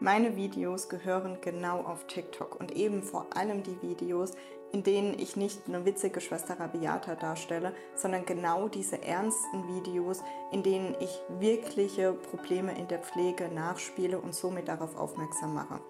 Meine 0.00 0.36
Videos 0.36 0.88
gehören 0.88 1.38
genau 1.40 1.80
auf 1.80 2.06
TikTok 2.06 2.60
und 2.60 2.70
eben 2.76 3.02
vor 3.02 3.26
allem 3.34 3.64
die 3.64 3.82
Videos, 3.82 4.30
in 4.72 4.82
denen 4.82 5.18
ich 5.18 5.36
nicht 5.36 5.62
eine 5.66 5.84
witzige 5.84 6.20
Schwester 6.20 6.58
Rabiata 6.60 7.14
darstelle, 7.14 7.74
sondern 7.94 8.26
genau 8.26 8.68
diese 8.68 9.02
ernsten 9.02 9.66
Videos, 9.68 10.22
in 10.52 10.62
denen 10.62 10.94
ich 11.00 11.20
wirkliche 11.38 12.12
Probleme 12.12 12.76
in 12.78 12.88
der 12.88 12.98
Pflege 12.98 13.48
nachspiele 13.48 14.18
und 14.18 14.34
somit 14.34 14.68
darauf 14.68 14.96
aufmerksam 14.96 15.54
mache. 15.54 15.80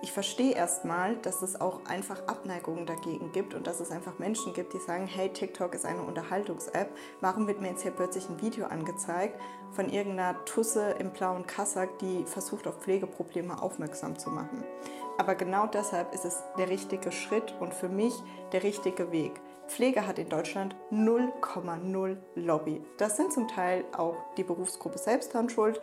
Ich 0.00 0.12
verstehe 0.12 0.54
erstmal, 0.54 1.16
dass 1.16 1.42
es 1.42 1.60
auch 1.60 1.84
einfach 1.86 2.28
Abneigungen 2.28 2.86
dagegen 2.86 3.32
gibt 3.32 3.54
und 3.54 3.66
dass 3.66 3.80
es 3.80 3.90
einfach 3.90 4.20
Menschen 4.20 4.52
gibt, 4.52 4.72
die 4.72 4.78
sagen, 4.78 5.08
hey, 5.08 5.28
TikTok 5.32 5.74
ist 5.74 5.84
eine 5.84 6.02
Unterhaltungs-App, 6.02 6.90
warum 7.20 7.48
wird 7.48 7.60
mir 7.60 7.70
jetzt 7.70 7.82
hier 7.82 7.90
plötzlich 7.90 8.28
ein 8.28 8.40
Video 8.40 8.66
angezeigt 8.66 9.40
von 9.72 9.88
irgendeiner 9.88 10.44
Tusse 10.44 10.92
im 11.00 11.10
blauen 11.10 11.46
Kassack, 11.46 11.98
die 11.98 12.24
versucht 12.26 12.68
auf 12.68 12.78
Pflegeprobleme 12.78 13.60
aufmerksam 13.60 14.16
zu 14.16 14.30
machen. 14.30 14.62
Aber 15.18 15.34
genau 15.34 15.66
deshalb 15.66 16.14
ist 16.14 16.24
es 16.24 16.42
der 16.56 16.70
richtige 16.70 17.12
Schritt 17.12 17.52
und 17.60 17.74
für 17.74 17.88
mich 17.88 18.14
der 18.52 18.62
richtige 18.62 19.12
Weg. 19.12 19.32
Pflege 19.66 20.06
hat 20.06 20.18
in 20.18 20.28
Deutschland 20.28 20.74
0,0 20.90 22.16
Lobby. 22.36 22.80
Das 22.96 23.16
sind 23.16 23.32
zum 23.32 23.48
Teil 23.48 23.84
auch 23.96 24.16
die 24.36 24.44
Berufsgruppe 24.44 24.96
selbst 24.96 25.34
dran 25.34 25.50
schuld 25.50 25.80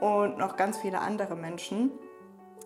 und 0.00 0.38
noch 0.38 0.56
ganz 0.56 0.78
viele 0.78 1.00
andere 1.00 1.34
Menschen. 1.36 1.90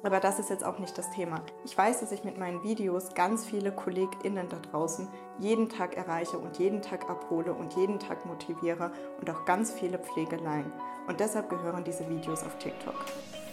Aber 0.02 0.20
das 0.20 0.38
ist 0.38 0.50
jetzt 0.50 0.64
auch 0.64 0.78
nicht 0.78 0.96
das 0.96 1.10
Thema. 1.10 1.42
Ich 1.64 1.76
weiß, 1.76 2.00
dass 2.00 2.12
ich 2.12 2.24
mit 2.24 2.38
meinen 2.38 2.62
Videos 2.62 3.14
ganz 3.14 3.44
viele 3.44 3.72
KollegInnen 3.72 4.48
da 4.48 4.56
draußen 4.56 5.08
jeden 5.38 5.68
Tag 5.68 5.96
erreiche 5.96 6.38
und 6.38 6.58
jeden 6.58 6.82
Tag 6.82 7.08
abhole 7.10 7.52
und 7.52 7.74
jeden 7.74 7.98
Tag 7.98 8.24
motiviere 8.26 8.92
und 9.20 9.30
auch 9.30 9.44
ganz 9.44 9.72
viele 9.72 9.98
Pflegeleien. 9.98 10.72
Und 11.06 11.20
deshalb 11.20 11.50
gehören 11.50 11.84
diese 11.84 12.08
Videos 12.08 12.42
auf 12.42 12.56
TikTok. 12.58 12.94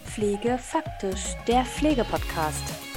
Pflege 0.04 0.58
faktisch, 0.58 1.34
der 1.46 1.64
Pflegepodcast. 1.64 2.87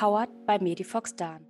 Powered 0.00 0.30
by 0.46 0.58
Medifox 0.58 1.14
Dan. 1.14 1.46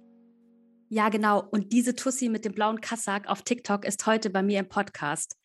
Ja, 0.89 1.09
genau. 1.09 1.41
Und 1.53 1.73
diese 1.73 1.95
Tussi 1.95 2.29
mit 2.29 2.45
dem 2.45 2.53
blauen 2.53 2.81
Kassak 2.81 3.29
auf 3.29 3.43
TikTok 3.43 3.85
ist 3.85 4.05
heute 4.07 4.29
bei 4.29 4.43
mir 4.43 4.59
im 4.59 4.69
Podcast. 4.69 5.37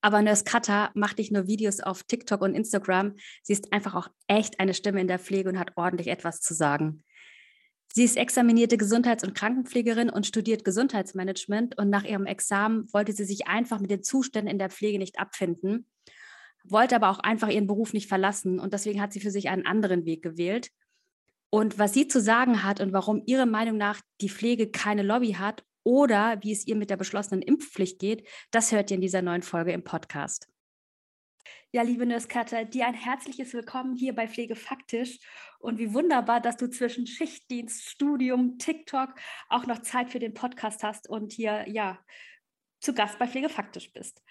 Aber 0.00 0.22
Nurse 0.22 0.44
Cutter 0.44 0.90
macht 0.94 1.18
nicht 1.18 1.30
nur 1.30 1.46
Videos 1.46 1.80
auf 1.80 2.04
TikTok 2.04 2.40
und 2.40 2.54
Instagram, 2.54 3.16
sie 3.42 3.52
ist 3.52 3.70
einfach 3.70 3.94
auch 3.94 4.08
echt 4.28 4.60
eine 4.60 4.72
Stimme 4.72 5.02
in 5.02 5.08
der 5.08 5.18
Pflege 5.18 5.50
und 5.50 5.58
hat 5.58 5.72
ordentlich 5.76 6.08
etwas 6.08 6.40
zu 6.40 6.54
sagen. 6.54 7.04
Sie 7.92 8.04
ist 8.04 8.16
examinierte 8.16 8.78
Gesundheits- 8.78 9.24
und 9.24 9.34
Krankenpflegerin 9.34 10.08
und 10.08 10.26
studiert 10.26 10.64
Gesundheitsmanagement 10.64 11.76
und 11.76 11.90
nach 11.90 12.04
ihrem 12.04 12.24
Examen 12.24 12.90
wollte 12.94 13.12
sie 13.12 13.24
sich 13.24 13.46
einfach 13.46 13.78
mit 13.78 13.90
den 13.90 14.02
Zuständen 14.02 14.50
in 14.50 14.58
der 14.58 14.70
Pflege 14.70 14.98
nicht 14.98 15.18
abfinden, 15.18 15.86
wollte 16.64 16.96
aber 16.96 17.10
auch 17.10 17.18
einfach 17.18 17.48
ihren 17.48 17.66
Beruf 17.66 17.92
nicht 17.92 18.08
verlassen 18.08 18.58
und 18.58 18.72
deswegen 18.72 19.02
hat 19.02 19.12
sie 19.12 19.20
für 19.20 19.30
sich 19.30 19.50
einen 19.50 19.66
anderen 19.66 20.06
Weg 20.06 20.22
gewählt 20.22 20.70
und 21.50 21.78
was 21.78 21.94
sie 21.94 22.08
zu 22.08 22.20
sagen 22.20 22.62
hat 22.62 22.80
und 22.80 22.92
warum 22.92 23.22
ihrer 23.26 23.46
Meinung 23.46 23.76
nach 23.76 24.00
die 24.20 24.28
Pflege 24.28 24.70
keine 24.70 25.02
Lobby 25.02 25.32
hat 25.32 25.64
oder 25.82 26.38
wie 26.42 26.52
es 26.52 26.66
ihr 26.66 26.76
mit 26.76 26.90
der 26.90 26.96
beschlossenen 26.96 27.42
Impfpflicht 27.42 27.98
geht, 27.98 28.28
das 28.50 28.72
hört 28.72 28.90
ihr 28.90 28.96
in 28.96 29.00
dieser 29.00 29.22
neuen 29.22 29.42
Folge 29.42 29.72
im 29.72 29.84
Podcast. 29.84 30.48
Ja, 31.70 31.82
liebe 31.82 32.06
Nurse 32.06 32.28
dir 32.72 32.86
ein 32.86 32.94
herzliches 32.94 33.52
Willkommen 33.52 33.94
hier 33.94 34.14
bei 34.14 34.26
Pflege 34.26 34.56
Faktisch. 34.56 35.18
Und 35.58 35.78
wie 35.78 35.92
wunderbar, 35.92 36.40
dass 36.40 36.56
du 36.56 36.70
zwischen 36.70 37.06
Schichtdienst, 37.06 37.90
Studium, 37.90 38.58
TikTok 38.58 39.14
auch 39.48 39.66
noch 39.66 39.80
Zeit 39.80 40.10
für 40.10 40.18
den 40.18 40.34
Podcast 40.34 40.82
hast 40.82 41.08
und 41.08 41.32
hier 41.32 41.68
ja 41.68 41.98
zu 42.80 42.94
Gast 42.94 43.18
bei 43.18 43.26
Pflege 43.26 43.48
Faktisch 43.48 43.92
bist. 43.92 44.22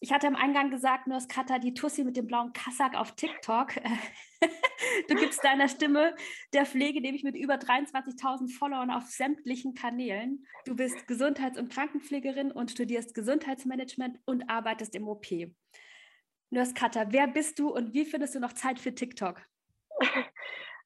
Ich 0.00 0.12
hatte 0.12 0.28
am 0.28 0.36
Eingang 0.36 0.70
gesagt, 0.70 1.08
Cutter, 1.28 1.58
die 1.58 1.74
Tussi 1.74 2.04
mit 2.04 2.16
dem 2.16 2.26
blauen 2.26 2.52
Kassack 2.52 2.94
auf 2.94 3.16
TikTok. 3.16 3.74
du 5.08 5.14
gibst 5.16 5.42
deiner 5.42 5.68
Stimme 5.68 6.14
der 6.52 6.66
Pflege, 6.66 7.00
nämlich 7.00 7.24
mit 7.24 7.34
über 7.34 7.54
23.000 7.54 8.56
Followern 8.56 8.90
auf 8.90 9.06
sämtlichen 9.06 9.74
Kanälen. 9.74 10.46
Du 10.66 10.76
bist 10.76 11.08
Gesundheits- 11.08 11.58
und 11.58 11.72
Krankenpflegerin 11.72 12.52
und 12.52 12.70
studierst 12.70 13.12
Gesundheitsmanagement 13.14 14.18
und 14.24 14.48
arbeitest 14.48 14.94
im 14.94 15.08
OP. 15.08 15.26
Nurse 16.50 16.74
Cutter, 16.74 17.08
wer 17.10 17.26
bist 17.26 17.58
du 17.58 17.70
und 17.70 17.92
wie 17.92 18.04
findest 18.04 18.36
du 18.36 18.40
noch 18.40 18.52
Zeit 18.52 18.78
für 18.78 18.94
TikTok? 18.94 19.42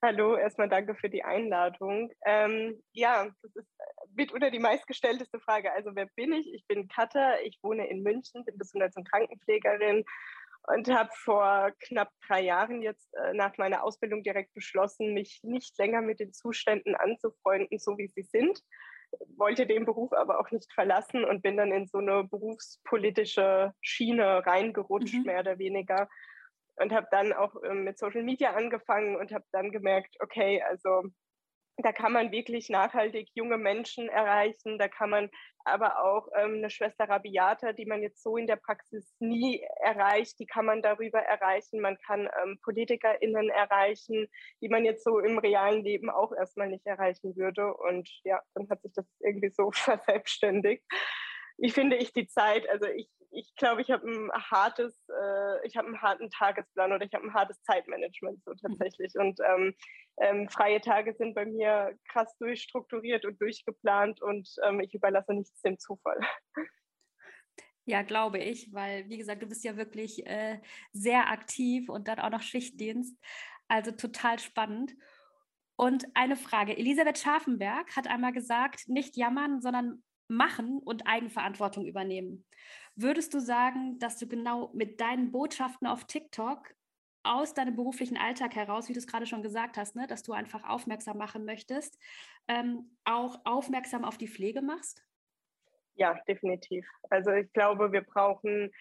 Hallo, 0.04 0.36
erstmal 0.36 0.68
danke 0.68 0.96
für 0.96 1.08
die 1.08 1.22
Einladung. 1.22 2.10
Ähm, 2.26 2.82
ja, 2.92 3.30
das 3.40 3.54
ist 3.54 3.68
mitunter 4.16 4.50
die 4.50 4.58
meistgestellteste 4.58 5.38
Frage. 5.38 5.72
Also 5.72 5.94
wer 5.94 6.06
bin 6.16 6.32
ich? 6.32 6.52
Ich 6.52 6.66
bin 6.66 6.88
Katha, 6.88 7.36
ich 7.44 7.60
wohne 7.62 7.86
in 7.88 8.02
München, 8.02 8.44
bin 8.44 8.58
Gesundheits- 8.58 8.96
und 8.96 9.08
Krankenpflegerin 9.08 10.04
und 10.66 10.88
habe 10.88 11.10
vor 11.14 11.70
knapp 11.86 12.10
drei 12.26 12.40
Jahren 12.42 12.82
jetzt 12.82 13.14
äh, 13.14 13.32
nach 13.34 13.56
meiner 13.58 13.84
Ausbildung 13.84 14.24
direkt 14.24 14.52
beschlossen, 14.54 15.14
mich 15.14 15.38
nicht 15.44 15.78
länger 15.78 16.00
mit 16.00 16.19
den 16.19 16.32
Zuständen 16.32 16.96
anzufreunden, 16.96 17.78
so 17.78 17.96
wie 17.96 18.08
sie 18.08 18.22
sind. 18.22 18.60
Wollte 19.36 19.69
den 19.69 19.84
Beruf 19.84 20.12
aber 20.12 20.40
auch 20.40 20.50
nicht 20.50 20.72
verlassen 20.72 21.24
und 21.24 21.42
bin 21.42 21.56
dann 21.56 21.70
in 21.70 21.86
so 21.86 21.98
eine 21.98 22.24
berufspolitische 22.24 23.72
Schiene 23.80 24.44
reingerutscht, 24.44 25.14
mhm. 25.14 25.22
mehr 25.26 25.40
oder 25.40 25.60
weniger 25.60 26.08
und 26.76 26.92
habe 26.92 27.06
dann 27.10 27.32
auch 27.32 27.54
ähm, 27.64 27.84
mit 27.84 27.98
Social 27.98 28.22
Media 28.22 28.54
angefangen 28.54 29.16
und 29.16 29.32
habe 29.32 29.44
dann 29.52 29.70
gemerkt, 29.70 30.16
okay, 30.20 30.62
also 30.62 31.04
da 31.78 31.92
kann 31.92 32.12
man 32.12 32.32
wirklich 32.32 32.68
nachhaltig 32.68 33.30
junge 33.34 33.56
Menschen 33.56 34.08
erreichen. 34.08 34.78
Da 34.78 34.88
kann 34.88 35.10
man 35.10 35.30
aber 35.64 36.04
auch 36.04 36.28
ähm, 36.36 36.56
eine 36.56 36.70
Schwester 36.70 37.08
Rabiata, 37.08 37.72
die 37.72 37.86
man 37.86 38.02
jetzt 38.02 38.22
so 38.22 38.36
in 38.36 38.46
der 38.46 38.56
Praxis 38.56 39.14
nie 39.20 39.64
erreicht, 39.82 40.38
die 40.38 40.46
kann 40.46 40.66
man 40.66 40.82
darüber 40.82 41.20
erreichen. 41.20 41.80
Man 41.80 41.96
kann 41.98 42.28
ähm, 42.42 42.58
PolitikerInnen 42.62 43.48
erreichen, 43.48 44.28
die 44.60 44.68
man 44.68 44.84
jetzt 44.84 45.04
so 45.04 45.18
im 45.18 45.38
realen 45.38 45.82
Leben 45.82 46.10
auch 46.10 46.32
erstmal 46.32 46.68
nicht 46.68 46.86
erreichen 46.86 47.36
würde. 47.36 47.74
Und 47.74 48.08
ja, 48.24 48.40
dann 48.54 48.68
hat 48.68 48.82
sich 48.82 48.92
das 48.92 49.06
irgendwie 49.20 49.50
so 49.50 49.70
verselbstständigt 49.72 50.84
wie 51.58 51.70
finde 51.70 51.96
ich 51.96 52.12
die 52.12 52.26
Zeit? 52.26 52.68
Also 52.68 52.86
ich, 52.86 53.08
ich 53.30 53.54
glaube, 53.56 53.82
ich 53.82 53.90
habe 53.90 54.06
ein 54.06 54.30
hartes, 54.32 54.94
äh, 55.08 55.66
ich 55.66 55.76
habe 55.76 55.88
einen 55.88 56.02
harten 56.02 56.30
Tagesplan 56.30 56.92
oder 56.92 57.04
ich 57.04 57.14
habe 57.14 57.24
ein 57.24 57.34
hartes 57.34 57.62
Zeitmanagement 57.62 58.42
so 58.44 58.52
mhm. 58.52 58.56
tatsächlich. 58.78 59.14
Und 59.16 59.38
ähm, 59.40 59.74
ähm, 60.20 60.48
freie 60.48 60.80
Tage 60.80 61.14
sind 61.14 61.34
bei 61.34 61.46
mir 61.46 61.96
krass 62.10 62.36
durchstrukturiert 62.38 63.24
und 63.24 63.40
durchgeplant 63.40 64.20
und 64.22 64.48
ähm, 64.64 64.80
ich 64.80 64.94
überlasse 64.94 65.34
nichts 65.34 65.60
dem 65.62 65.78
Zufall. 65.78 66.20
Ja, 67.84 68.02
glaube 68.02 68.38
ich, 68.38 68.72
weil, 68.72 69.08
wie 69.08 69.19
gesagt, 69.19 69.42
du 69.42 69.46
bist 69.46 69.64
ja 69.64 69.76
wirklich 69.76 70.24
äh, 70.26 70.60
sehr 70.92 71.30
aktiv 71.30 71.88
und 71.88 72.06
dann 72.06 72.20
auch 72.20 72.30
noch 72.30 72.42
Schichtdienst. 72.42 73.19
Also 73.66 73.90
total 73.90 74.38
spannend. 74.38 74.94
Und 75.76 76.06
eine 76.14 76.36
Frage. 76.36 76.76
Elisabeth 76.76 77.19
Scharfenberg 77.19 77.96
hat 77.96 78.06
einmal 78.06 78.32
gesagt, 78.32 78.88
nicht 78.88 79.16
jammern, 79.16 79.60
sondern 79.60 80.04
machen 80.28 80.78
und 80.78 81.06
Eigenverantwortung 81.06 81.86
übernehmen. 81.86 82.44
Würdest 82.94 83.34
du 83.34 83.40
sagen, 83.40 83.98
dass 83.98 84.18
du 84.18 84.26
genau 84.26 84.70
mit 84.74 85.00
deinen 85.00 85.32
Botschaften 85.32 85.86
auf 85.86 86.06
TikTok 86.06 86.74
aus 87.24 87.54
deinem 87.54 87.76
beruflichen 87.76 88.16
Alltag 88.16 88.56
heraus, 88.56 88.88
wie 88.88 88.92
du 88.92 88.98
es 88.98 89.06
gerade 89.06 89.26
schon 89.26 89.42
gesagt 89.42 89.76
hast, 89.76 89.94
ne, 89.94 90.06
dass 90.06 90.22
du 90.22 90.32
einfach 90.32 90.64
aufmerksam 90.64 91.18
machen 91.18 91.44
möchtest, 91.44 91.98
ähm, 92.48 92.96
auch 93.04 93.40
aufmerksam 93.44 94.04
auf 94.04 94.18
die 94.18 94.28
Pflege 94.28 94.60
machst? 94.60 95.04
Ja, 95.94 96.18
definitiv. 96.26 96.86
Also 97.10 97.30
ich 97.32 97.52
glaube, 97.52 97.92
wir 97.92 98.02
brauchen 98.02 98.72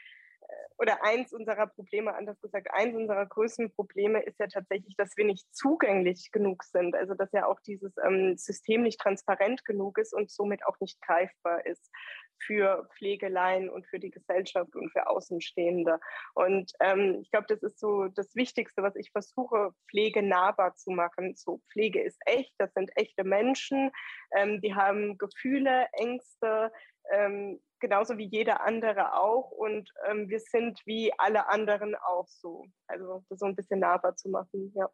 oder 0.81 1.03
eins 1.03 1.31
unserer 1.31 1.67
Probleme, 1.67 2.15
anders 2.15 2.41
gesagt, 2.41 2.69
eins 2.73 2.95
unserer 2.95 3.27
größten 3.27 3.71
Probleme 3.71 4.19
ist 4.23 4.39
ja 4.39 4.47
tatsächlich, 4.47 4.95
dass 4.97 5.15
wir 5.15 5.25
nicht 5.25 5.45
zugänglich 5.53 6.31
genug 6.31 6.63
sind. 6.63 6.95
Also 6.95 7.13
dass 7.13 7.31
ja 7.33 7.45
auch 7.45 7.59
dieses 7.59 7.93
ähm, 8.03 8.35
System 8.35 8.81
nicht 8.81 8.99
transparent 8.99 9.63
genug 9.63 9.99
ist 9.99 10.11
und 10.11 10.31
somit 10.31 10.65
auch 10.65 10.79
nicht 10.79 10.99
greifbar 11.01 11.63
ist 11.67 11.91
für 12.39 12.89
Pflegeleien 12.97 13.69
und 13.69 13.85
für 13.85 13.99
die 13.99 14.09
Gesellschaft 14.09 14.75
und 14.75 14.91
für 14.91 15.07
Außenstehende. 15.07 15.99
Und 16.33 16.71
ähm, 16.79 17.19
ich 17.21 17.29
glaube, 17.29 17.45
das 17.47 17.61
ist 17.61 17.79
so 17.79 18.07
das 18.07 18.35
Wichtigste, 18.35 18.81
was 18.81 18.95
ich 18.95 19.11
versuche, 19.11 19.75
Pflege 19.87 20.23
nahbar 20.23 20.75
zu 20.75 20.89
machen. 20.89 21.35
So, 21.35 21.61
Pflege 21.71 22.01
ist 22.01 22.19
echt, 22.25 22.53
das 22.57 22.73
sind 22.73 22.89
echte 22.95 23.23
Menschen, 23.23 23.91
ähm, 24.35 24.61
die 24.61 24.73
haben 24.73 25.19
Gefühle, 25.19 25.85
Ängste, 25.93 26.71
ähm, 27.11 27.59
genauso 27.79 28.17
wie 28.17 28.27
jeder 28.27 28.61
andere 28.61 29.15
auch. 29.15 29.51
Und 29.51 29.91
ähm, 30.07 30.29
wir 30.29 30.39
sind 30.39 30.79
wie 30.85 31.11
alle 31.17 31.47
anderen 31.49 31.95
auch 31.95 32.27
so. 32.27 32.65
Also 32.87 33.23
das 33.29 33.39
so 33.39 33.45
ein 33.45 33.55
bisschen 33.55 33.79
nahbar 33.79 34.15
zu 34.15 34.29
machen, 34.29 34.71
ja. 34.75 34.89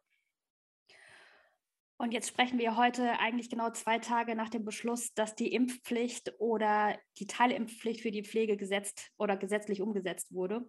Und 2.00 2.12
jetzt 2.12 2.28
sprechen 2.28 2.60
wir 2.60 2.76
heute 2.76 3.18
eigentlich 3.18 3.50
genau 3.50 3.70
zwei 3.70 3.98
Tage 3.98 4.36
nach 4.36 4.50
dem 4.50 4.64
Beschluss, 4.64 5.12
dass 5.14 5.34
die 5.34 5.52
Impfpflicht 5.52 6.32
oder 6.38 6.96
die 7.18 7.26
Teilimpfpflicht 7.26 8.02
für 8.02 8.12
die 8.12 8.22
Pflege 8.22 8.56
gesetzt 8.56 9.10
oder 9.18 9.36
gesetzlich 9.36 9.82
umgesetzt 9.82 10.32
wurde. 10.32 10.64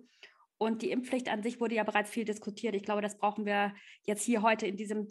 Und 0.57 0.81
die 0.81 0.89
Impfpflicht 0.89 1.29
an 1.29 1.43
sich 1.43 1.61
wurde 1.61 1.75
ja 1.75 1.83
bereits 1.83 2.09
viel 2.09 2.25
diskutiert. 2.25 2.73
Ich 2.73 2.83
glaube, 2.83 3.03
das 3.03 3.19
brauchen 3.19 3.45
wir 3.45 3.75
jetzt 4.03 4.23
hier 4.23 4.41
heute 4.41 4.65
in 4.65 4.75
diesem 4.75 5.07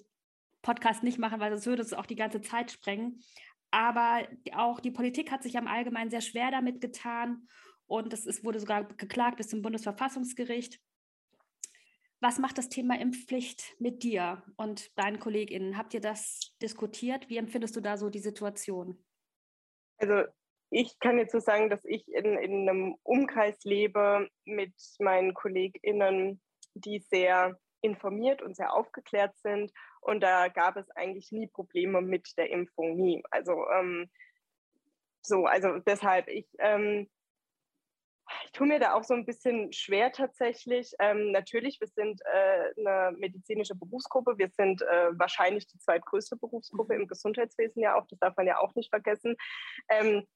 Podcast 0.62 1.04
nicht 1.04 1.18
machen, 1.18 1.38
weil 1.38 1.50
sonst 1.52 1.66
würde 1.66 1.82
es 1.82 1.94
auch 1.94 2.04
die 2.04 2.16
ganze 2.16 2.40
Zeit 2.40 2.72
sprengen. 2.72 3.22
Aber 3.70 4.26
auch 4.54 4.80
die 4.80 4.90
Politik 4.90 5.30
hat 5.30 5.42
sich 5.42 5.58
am 5.58 5.66
Allgemeinen 5.66 6.10
sehr 6.10 6.20
schwer 6.20 6.50
damit 6.50 6.80
getan 6.80 7.48
und 7.86 8.12
es 8.12 8.26
ist, 8.26 8.44
wurde 8.44 8.60
sogar 8.60 8.84
geklagt 8.84 9.36
bis 9.36 9.48
zum 9.48 9.62
Bundesverfassungsgericht. 9.62 10.80
Was 12.20 12.38
macht 12.38 12.58
das 12.58 12.68
Thema 12.68 12.98
Impfpflicht 12.98 13.76
mit 13.78 14.02
dir 14.02 14.42
und 14.56 14.96
deinen 14.98 15.20
KollegInnen? 15.20 15.76
Habt 15.76 15.94
ihr 15.94 16.00
das 16.00 16.54
diskutiert? 16.60 17.28
Wie 17.28 17.36
empfindest 17.36 17.76
du 17.76 17.80
da 17.80 17.96
so 17.96 18.10
die 18.10 18.18
Situation? 18.18 19.04
Also 19.98 20.24
ich 20.70 20.98
kann 20.98 21.18
jetzt 21.18 21.32
so 21.32 21.38
sagen, 21.38 21.70
dass 21.70 21.84
ich 21.84 22.06
in, 22.08 22.36
in 22.36 22.68
einem 22.68 22.96
Umkreis 23.02 23.62
lebe 23.64 24.28
mit 24.44 24.74
meinen 24.98 25.32
KollegInnen, 25.32 26.40
die 26.74 26.98
sehr 26.98 27.58
informiert 27.80 28.42
und 28.42 28.56
sehr 28.56 28.72
aufgeklärt 28.72 29.36
sind. 29.38 29.72
Und 30.00 30.20
da 30.22 30.48
gab 30.48 30.76
es 30.76 30.90
eigentlich 30.90 31.32
nie 31.32 31.46
Probleme 31.46 32.00
mit 32.00 32.36
der 32.36 32.50
Impfung, 32.50 32.96
nie. 32.96 33.22
Also 33.30 33.68
ähm, 33.70 34.10
so, 35.22 35.46
also 35.46 35.78
deshalb, 35.80 36.28
ich, 36.28 36.48
ähm, 36.58 37.08
ich 38.44 38.52
tue 38.52 38.66
mir 38.66 38.78
da 38.78 38.94
auch 38.94 39.04
so 39.04 39.14
ein 39.14 39.24
bisschen 39.24 39.72
schwer 39.72 40.12
tatsächlich. 40.12 40.92
Ähm, 40.98 41.32
natürlich, 41.32 41.80
wir 41.80 41.88
sind 41.88 42.20
äh, 42.24 42.72
eine 42.78 43.16
medizinische 43.16 43.74
Berufsgruppe. 43.74 44.38
Wir 44.38 44.48
sind 44.50 44.82
äh, 44.82 45.18
wahrscheinlich 45.18 45.66
die 45.66 45.78
zweitgrößte 45.78 46.36
Berufsgruppe 46.36 46.94
im 46.94 47.06
Gesundheitswesen 47.06 47.82
ja 47.82 47.94
auch. 47.96 48.06
Das 48.08 48.18
darf 48.18 48.36
man 48.36 48.46
ja 48.46 48.58
auch 48.58 48.74
nicht 48.74 48.90
vergessen. 48.90 49.36
Ähm, 49.88 50.26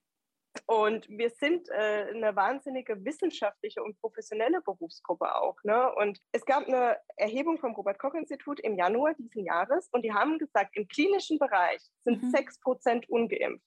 und 0.65 1.07
wir 1.09 1.29
sind 1.29 1.67
äh, 1.69 2.07
eine 2.13 2.35
wahnsinnige 2.35 3.03
wissenschaftliche 3.03 3.83
und 3.83 3.99
professionelle 3.99 4.61
Berufsgruppe 4.61 5.35
auch. 5.35 5.57
Ne? 5.63 5.93
Und 5.95 6.19
es 6.31 6.45
gab 6.45 6.67
eine 6.67 6.97
Erhebung 7.15 7.57
vom 7.57 7.73
Robert-Koch-Institut 7.73 8.59
im 8.59 8.77
Januar 8.77 9.13
diesen 9.15 9.43
Jahres 9.43 9.89
und 9.91 10.03
die 10.03 10.13
haben 10.13 10.37
gesagt, 10.37 10.75
im 10.75 10.87
klinischen 10.87 11.39
Bereich 11.39 11.81
sind 12.03 12.23
mhm. 12.23 12.29
6 12.31 12.59
Prozent 12.59 13.09
ungeimpft. 13.09 13.65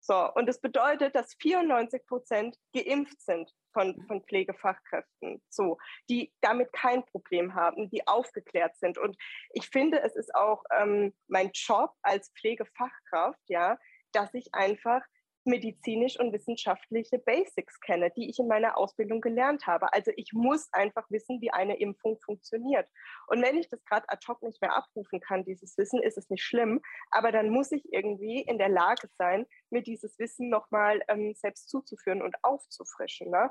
So, 0.00 0.30
und 0.34 0.46
das 0.46 0.60
bedeutet, 0.60 1.14
dass 1.14 1.34
94 1.40 2.06
Prozent 2.06 2.58
geimpft 2.74 3.22
sind 3.22 3.50
von, 3.72 4.04
von 4.06 4.22
Pflegefachkräften, 4.22 5.42
so, 5.48 5.78
die 6.10 6.30
damit 6.42 6.74
kein 6.74 7.06
Problem 7.06 7.54
haben, 7.54 7.88
die 7.88 8.06
aufgeklärt 8.06 8.76
sind. 8.76 8.98
Und 8.98 9.16
ich 9.52 9.70
finde, 9.70 10.02
es 10.02 10.14
ist 10.14 10.34
auch 10.34 10.62
ähm, 10.78 11.14
mein 11.26 11.50
Job 11.54 11.90
als 12.02 12.30
Pflegefachkraft, 12.38 13.40
ja, 13.48 13.78
dass 14.12 14.34
ich 14.34 14.54
einfach 14.54 15.02
medizinisch 15.46 16.18
und 16.18 16.32
wissenschaftliche 16.32 17.18
Basics 17.18 17.80
kenne, 17.80 18.10
die 18.16 18.28
ich 18.30 18.38
in 18.38 18.48
meiner 18.48 18.76
Ausbildung 18.78 19.20
gelernt 19.20 19.66
habe. 19.66 19.92
Also 19.92 20.10
ich 20.16 20.32
muss 20.32 20.68
einfach 20.72 21.10
wissen, 21.10 21.40
wie 21.40 21.50
eine 21.50 21.78
Impfung 21.78 22.18
funktioniert. 22.20 22.88
Und 23.26 23.42
wenn 23.42 23.56
ich 23.56 23.68
das 23.68 23.84
gerade 23.84 24.08
ad 24.08 24.24
hoc 24.28 24.42
nicht 24.42 24.60
mehr 24.60 24.74
abrufen 24.74 25.20
kann, 25.20 25.44
dieses 25.44 25.76
Wissen, 25.78 26.02
ist 26.02 26.18
es 26.18 26.30
nicht 26.30 26.42
schlimm. 26.42 26.80
Aber 27.10 27.32
dann 27.32 27.50
muss 27.50 27.72
ich 27.72 27.92
irgendwie 27.92 28.40
in 28.42 28.58
der 28.58 28.68
Lage 28.68 29.08
sein, 29.18 29.46
mir 29.74 29.82
dieses 29.82 30.18
Wissen 30.18 30.48
nochmal 30.48 31.02
ähm, 31.08 31.34
selbst 31.34 31.68
zuzuführen 31.68 32.22
und 32.22 32.34
aufzufrischen. 32.42 33.30
Ne? 33.30 33.50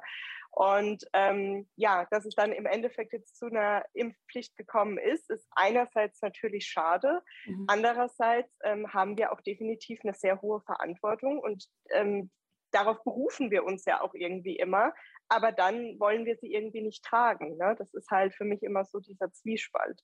Und 0.49 1.05
ähm, 1.13 1.69
ja, 1.75 2.05
dass 2.09 2.25
es 2.25 2.33
dann 2.35 2.51
im 2.51 2.65
Endeffekt 2.65 3.13
jetzt 3.13 3.37
zu 3.37 3.45
einer 3.45 3.85
Impfpflicht 3.93 4.57
gekommen 4.57 4.97
ist, 4.97 5.29
ist 5.29 5.47
einerseits 5.51 6.21
natürlich 6.21 6.65
schade. 6.65 7.21
Mhm. 7.45 7.65
Andererseits 7.67 8.51
ähm, 8.63 8.91
haben 8.91 9.17
wir 9.17 9.31
auch 9.31 9.41
definitiv 9.41 9.99
eine 10.03 10.13
sehr 10.13 10.41
hohe 10.41 10.61
Verantwortung 10.61 11.39
und 11.39 11.67
ähm, 11.91 12.31
darauf 12.71 13.03
berufen 13.03 13.51
wir 13.51 13.63
uns 13.63 13.85
ja 13.85 14.01
auch 14.01 14.13
irgendwie 14.13 14.57
immer. 14.57 14.93
Aber 15.29 15.51
dann 15.51 15.99
wollen 15.99 16.25
wir 16.25 16.37
sie 16.37 16.53
irgendwie 16.53 16.81
nicht 16.81 17.03
tragen. 17.03 17.57
Ne? 17.57 17.75
Das 17.77 17.93
ist 17.93 18.09
halt 18.11 18.33
für 18.33 18.45
mich 18.45 18.61
immer 18.63 18.85
so 18.85 18.99
dieser 18.99 19.31
Zwiespalt. 19.31 20.01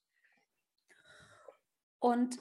Und 2.00 2.38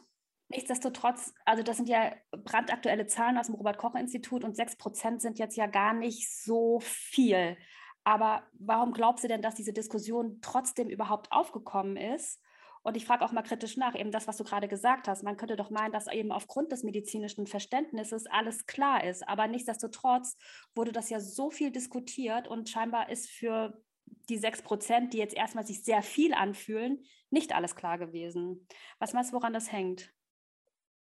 Nichtsdestotrotz, 0.51 1.35
also 1.45 1.63
das 1.63 1.77
sind 1.77 1.89
ja 1.89 2.13
brandaktuelle 2.31 3.07
Zahlen 3.07 3.37
aus 3.37 3.47
dem 3.47 3.55
Robert-Koch-Institut 3.55 4.45
und 4.45 4.57
6 4.57 4.77
Prozent 4.77 5.21
sind 5.21 5.39
jetzt 5.39 5.57
ja 5.57 5.67
gar 5.67 5.93
nicht 5.93 6.31
so 6.33 6.81
viel. 6.81 7.59
Aber 8.03 8.47
warum 8.59 8.93
glaubst 8.93 9.25
du 9.25 9.29
denn, 9.29 9.43
dass 9.43 9.57
diese 9.57 9.75
Diskussion 9.75 10.39
trotzdem 10.41 10.89
überhaupt 10.89 11.31
aufgekommen 11.33 11.99
ist? 11.99 12.41
Und 12.83 12.97
ich 12.97 13.05
frage 13.05 13.23
auch 13.23 13.33
mal 13.33 13.43
kritisch 13.43 13.77
nach, 13.77 13.95
eben 13.95 14.11
das, 14.11 14.27
was 14.27 14.39
du 14.39 14.45
gerade 14.45 14.69
gesagt 14.69 15.09
hast. 15.09 15.23
Man 15.23 15.37
könnte 15.37 15.57
doch 15.57 15.69
meinen, 15.69 15.93
dass 15.93 16.07
eben 16.07 16.33
aufgrund 16.33 16.73
des 16.73 16.85
medizinischen 16.85 17.47
Verständnisses 17.47 18.25
alles 18.25 18.65
klar 18.65 19.05
ist. 19.05 19.29
Aber 19.29 19.47
nichtsdestotrotz 19.47 20.39
wurde 20.75 20.93
das 20.93 21.11
ja 21.11 21.21
so 21.21 21.51
viel 21.51 21.71
diskutiert 21.71 22.49
und 22.49 22.71
scheinbar 22.71 23.11
ist 23.11 23.29
für 23.29 23.83
die 24.31 24.39
sechs 24.39 24.63
Prozent, 24.63 25.13
die 25.13 25.19
jetzt 25.19 25.37
erstmal 25.37 25.67
sich 25.67 25.85
sehr 25.85 26.01
viel 26.03 26.33
anfühlen, 26.33 27.05
nicht 27.29 27.55
alles 27.55 27.77
klar 27.77 27.99
gewesen. 27.99 28.67
Was 28.99 29.13
meinst 29.13 29.33
du, 29.33 29.37
woran 29.37 29.53
das 29.53 29.71
hängt? 29.71 30.11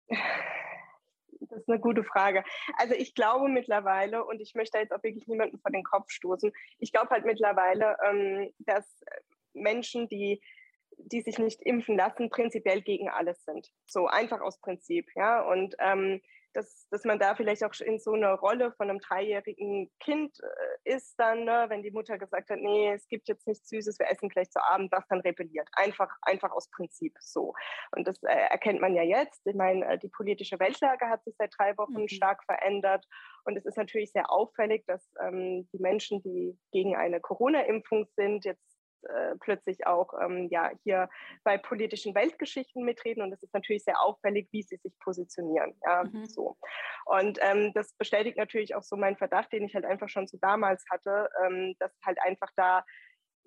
Das 0.07 1.59
ist 1.59 1.69
eine 1.69 1.79
gute 1.79 2.03
Frage. 2.03 2.43
Also 2.77 2.95
ich 2.95 3.13
glaube 3.13 3.49
mittlerweile, 3.49 4.25
und 4.25 4.41
ich 4.41 4.55
möchte 4.55 4.77
jetzt 4.77 4.91
auch 4.91 5.03
wirklich 5.03 5.27
niemanden 5.27 5.59
vor 5.59 5.71
den 5.71 5.83
Kopf 5.83 6.09
stoßen, 6.09 6.51
ich 6.79 6.91
glaube 6.91 7.09
halt 7.09 7.25
mittlerweile, 7.25 7.97
ähm, 8.07 8.51
dass 8.59 9.03
Menschen, 9.53 10.07
die, 10.07 10.41
die 10.97 11.21
sich 11.21 11.37
nicht 11.37 11.61
impfen 11.61 11.97
lassen, 11.97 12.29
prinzipiell 12.29 12.81
gegen 12.81 13.09
alles 13.09 13.43
sind. 13.45 13.71
So 13.85 14.07
einfach 14.07 14.41
aus 14.41 14.59
Prinzip, 14.59 15.09
ja. 15.15 15.41
Und 15.41 15.75
ähm, 15.79 16.21
dass, 16.55 16.87
dass 16.89 17.03
man 17.03 17.19
da 17.19 17.35
vielleicht 17.35 17.63
auch 17.63 17.73
in 17.81 17.99
so 17.99 18.13
einer 18.13 18.33
Rolle 18.33 18.71
von 18.73 18.89
einem 18.89 18.99
dreijährigen 18.99 19.91
Kind 19.99 20.37
äh, 20.41 20.95
ist 20.95 21.15
dann, 21.19 21.43
ne, 21.43 21.65
wenn 21.67 21.83
die 21.83 21.91
Mutter 21.91 22.17
gesagt 22.17 22.49
hat, 22.49 22.59
nee, 22.59 22.93
es 22.93 23.07
gibt 23.07 23.27
jetzt 23.27 23.45
nichts 23.45 23.69
Süßes, 23.69 23.99
wir 23.99 24.09
essen 24.09 24.29
gleich 24.29 24.49
zu 24.49 24.63
Abend, 24.63 24.91
was 24.91 25.05
dann 25.09 25.19
rebelliert. 25.19 25.67
Einfach, 25.73 26.09
einfach 26.21 26.51
aus 26.51 26.69
Prinzip 26.71 27.15
so. 27.19 27.53
Und 27.91 28.07
das 28.07 28.21
äh, 28.23 28.47
erkennt 28.49 28.79
man 28.79 28.95
ja 28.95 29.03
jetzt. 29.03 29.45
Ich 29.45 29.55
meine, 29.55 29.85
äh, 29.85 29.97
die 29.97 30.09
politische 30.09 30.59
Weltlage 30.59 31.09
hat 31.09 31.23
sich 31.23 31.35
seit 31.37 31.53
drei 31.57 31.77
Wochen 31.77 32.03
mhm. 32.03 32.07
stark 32.07 32.43
verändert. 32.45 33.05
Und 33.43 33.57
es 33.57 33.65
ist 33.65 33.77
natürlich 33.77 34.11
sehr 34.11 34.31
auffällig, 34.31 34.85
dass 34.87 35.05
ähm, 35.21 35.67
die 35.73 35.79
Menschen, 35.79 36.21
die 36.23 36.57
gegen 36.71 36.95
eine 36.95 37.19
Corona-Impfung 37.19 38.07
sind, 38.15 38.45
jetzt 38.45 38.74
äh, 39.05 39.35
plötzlich 39.39 39.87
auch 39.87 40.13
ähm, 40.21 40.47
ja, 40.49 40.71
hier 40.83 41.09
bei 41.43 41.57
politischen 41.57 42.15
Weltgeschichten 42.15 42.83
mitreden. 42.83 43.23
Und 43.23 43.31
es 43.33 43.43
ist 43.43 43.53
natürlich 43.53 43.83
sehr 43.83 44.01
auffällig, 44.01 44.47
wie 44.51 44.63
sie 44.63 44.77
sich 44.77 44.97
positionieren. 44.99 45.73
Ja, 45.85 46.03
mhm. 46.03 46.25
so. 46.25 46.57
Und 47.05 47.39
ähm, 47.41 47.71
das 47.73 47.93
bestätigt 47.93 48.37
natürlich 48.37 48.75
auch 48.75 48.83
so 48.83 48.95
meinen 48.95 49.17
Verdacht, 49.17 49.51
den 49.51 49.65
ich 49.65 49.75
halt 49.75 49.85
einfach 49.85 50.09
schon 50.09 50.27
so 50.27 50.37
damals 50.41 50.83
hatte, 50.89 51.29
ähm, 51.45 51.75
dass 51.79 51.91
halt 52.03 52.19
einfach 52.21 52.49
da 52.55 52.83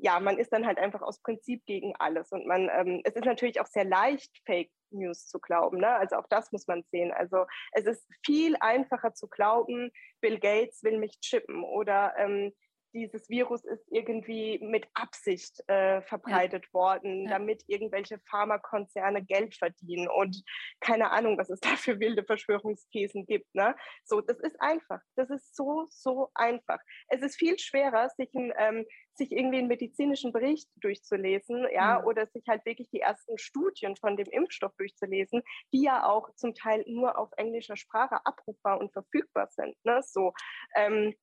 ja, 0.01 0.21
man 0.21 0.39
ist 0.39 0.53
dann 0.53 0.65
halt 0.65 0.79
einfach 0.79 1.03
aus 1.03 1.21
Prinzip 1.21 1.67
gegen 1.67 1.93
alles. 1.99 2.31
Und 2.31 2.47
man, 2.47 2.71
ähm, 2.73 3.01
es 3.05 3.17
ist 3.17 3.25
natürlich 3.25 3.61
auch 3.61 3.67
sehr 3.67 3.85
leicht, 3.85 4.31
Fake 4.47 4.71
News 4.91 5.27
zu 5.27 5.41
glauben. 5.41 5.79
Ne? 5.79 5.89
Also 5.89 6.17
auch 6.17 6.27
das 6.29 6.53
muss 6.53 6.67
man 6.67 6.85
sehen. 6.93 7.13
Also 7.13 7.47
es 7.73 7.85
ist 7.85 8.07
viel 8.25 8.57
einfacher 8.61 9.13
zu 9.15 9.29
glauben, 9.29 9.91
Bill 10.21 10.39
Gates 10.39 10.83
will 10.85 10.99
mich 10.99 11.19
chippen 11.21 11.65
oder 11.65 12.15
ähm, 12.17 12.53
dieses 12.93 13.29
Virus 13.29 13.65
ist 13.65 13.85
irgendwie 13.91 14.59
mit 14.61 14.87
Absicht 14.95 15.63
äh, 15.69 16.03
verbreitet 16.03 16.67
ja. 16.67 16.73
worden, 16.73 17.25
ja. 17.25 17.31
damit 17.31 17.63
irgendwelche 17.67 18.19
Pharmakonzerne 18.31 19.25
Geld 19.25 19.55
verdienen 19.55 20.09
und 20.09 20.43
keine 20.81 21.11
Ahnung, 21.11 21.39
was 21.39 21.51
es 21.51 21.61
da 21.69 21.77
für 21.77 22.01
wilde 22.01 22.25
Verschwörungsthesen 22.25 23.27
gibt. 23.27 23.55
Ne? 23.55 23.75
So, 24.05 24.21
das 24.21 24.39
ist 24.41 24.61
einfach. 24.61 25.01
Das 25.17 25.31
ist 25.31 25.55
so, 25.55 25.87
so 25.91 26.31
einfach. 26.35 26.79
Es 27.09 27.23
ist 27.23 27.37
viel 27.37 27.59
schwerer, 27.59 28.09
sich, 28.17 28.33
ein, 28.35 28.53
ähm, 28.57 28.87
sich 29.15 29.33
irgendwie 29.33 29.59
einen 29.59 29.69
medizinischen 29.69 30.33
Bericht 30.33 30.69
durchzulesen, 30.77 31.67
ja, 31.73 31.99
mhm. 31.99 32.07
oder 32.07 32.27
sich 32.27 32.45
halt 32.49 32.65
wirklich 32.65 32.89
die 32.91 33.01
ersten 33.01 33.39
Studien 33.39 33.97
von 33.97 34.17
dem 34.17 34.29
Impfstoff 34.31 34.75
durchzulesen, 34.77 35.43
die 35.73 35.83
ja 35.83 36.05
auch 36.05 36.35
zum 36.37 36.55
Teil 36.55 36.85
nur 36.87 37.19
auf 37.19 37.31
englischer 37.37 37.77
Sprache 37.77 38.19
abrufbar 38.25 38.79
und 38.79 38.93
verfügbar 38.93 39.49
sind. 39.51 39.77
Ne? 39.85 40.01
So, 40.03 40.33
ähm, 40.77 41.15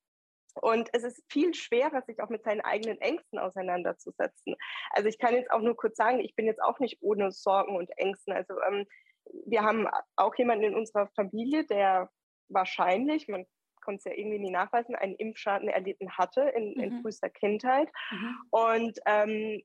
und 0.62 0.90
es 0.94 1.04
ist 1.04 1.24
viel 1.30 1.54
schwerer, 1.54 2.02
sich 2.04 2.22
auch 2.22 2.30
mit 2.30 2.44
seinen 2.44 2.62
eigenen 2.62 3.00
Ängsten 3.02 3.40
auseinanderzusetzen. 3.40 4.56
Also 4.92 5.10
ich 5.10 5.20
kann 5.20 5.36
jetzt 5.36 5.52
auch 5.52 5.62
nur 5.62 5.76
kurz 5.76 5.98
sagen, 5.98 6.20
ich 6.20 6.36
bin 6.36 6.46
jetzt 6.46 6.62
auch 6.62 6.80
nicht 6.80 6.98
ohne 7.02 7.32
Sorgen 7.32 7.76
und 7.76 7.90
Ängsten. 7.98 8.34
Also 8.34 8.56
ähm, 8.70 8.86
wir 9.46 9.64
haben 9.64 9.88
auch 10.16 10.36
jemanden 10.36 10.66
in 10.66 10.76
unserer 10.76 11.08
Familie, 11.16 11.66
der 11.66 12.10
wahrscheinlich, 12.50 13.28
man 13.28 13.46
konnte 13.82 14.00
es 14.00 14.06
ja 14.06 14.14
irgendwie 14.14 14.40
nie 14.40 14.52
nachweisen, 14.52 14.96
einen 14.96 15.16
Impfschaden 15.16 15.70
erlitten 15.70 16.12
hatte 16.18 16.42
in, 16.42 16.74
mhm. 16.74 16.84
in 16.84 17.02
frühester 17.02 17.30
Kindheit. 17.30 17.90
Mhm. 18.12 18.36
Und 18.50 19.00
ähm, 19.06 19.62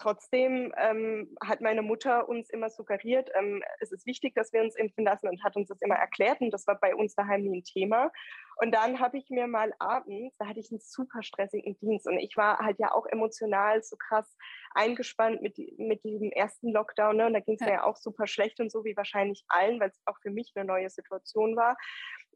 Trotzdem 0.00 0.72
ähm, 0.76 1.36
hat 1.42 1.60
meine 1.60 1.82
Mutter 1.82 2.28
uns 2.28 2.50
immer 2.50 2.70
suggeriert, 2.70 3.30
ähm, 3.34 3.64
es 3.80 3.90
ist 3.90 4.06
wichtig, 4.06 4.32
dass 4.36 4.52
wir 4.52 4.62
uns 4.62 4.76
impfen 4.76 5.04
lassen 5.04 5.28
und 5.28 5.42
hat 5.42 5.56
uns 5.56 5.68
das 5.68 5.82
immer 5.82 5.96
erklärt 5.96 6.40
und 6.40 6.52
das 6.52 6.68
war 6.68 6.78
bei 6.78 6.94
uns 6.94 7.16
daheim 7.16 7.42
nie 7.42 7.58
ein 7.58 7.64
Thema. 7.64 8.12
Und 8.60 8.72
dann 8.72 9.00
habe 9.00 9.18
ich 9.18 9.28
mir 9.28 9.48
mal 9.48 9.72
abends, 9.80 10.36
da 10.38 10.46
hatte 10.46 10.60
ich 10.60 10.70
einen 10.70 10.80
super 10.80 11.22
stressigen 11.22 11.76
Dienst 11.78 12.06
und 12.06 12.18
ich 12.18 12.36
war 12.36 12.58
halt 12.58 12.78
ja 12.78 12.92
auch 12.92 13.06
emotional 13.06 13.82
so 13.82 13.96
krass 13.96 14.36
eingespannt 14.72 15.42
mit, 15.42 15.58
mit 15.78 16.04
diesem 16.04 16.30
ersten 16.30 16.72
Lockdown 16.72 17.16
ne? 17.16 17.26
und 17.26 17.32
da 17.32 17.40
ging 17.40 17.54
es 17.54 17.60
ja. 17.60 17.66
mir 17.66 17.72
ja 17.74 17.84
auch 17.84 17.96
super 17.96 18.28
schlecht 18.28 18.60
und 18.60 18.70
so 18.70 18.84
wie 18.84 18.96
wahrscheinlich 18.96 19.44
allen, 19.48 19.80
weil 19.80 19.90
es 19.90 20.00
auch 20.06 20.18
für 20.22 20.30
mich 20.30 20.52
eine 20.54 20.64
neue 20.64 20.90
Situation 20.90 21.56
war. 21.56 21.76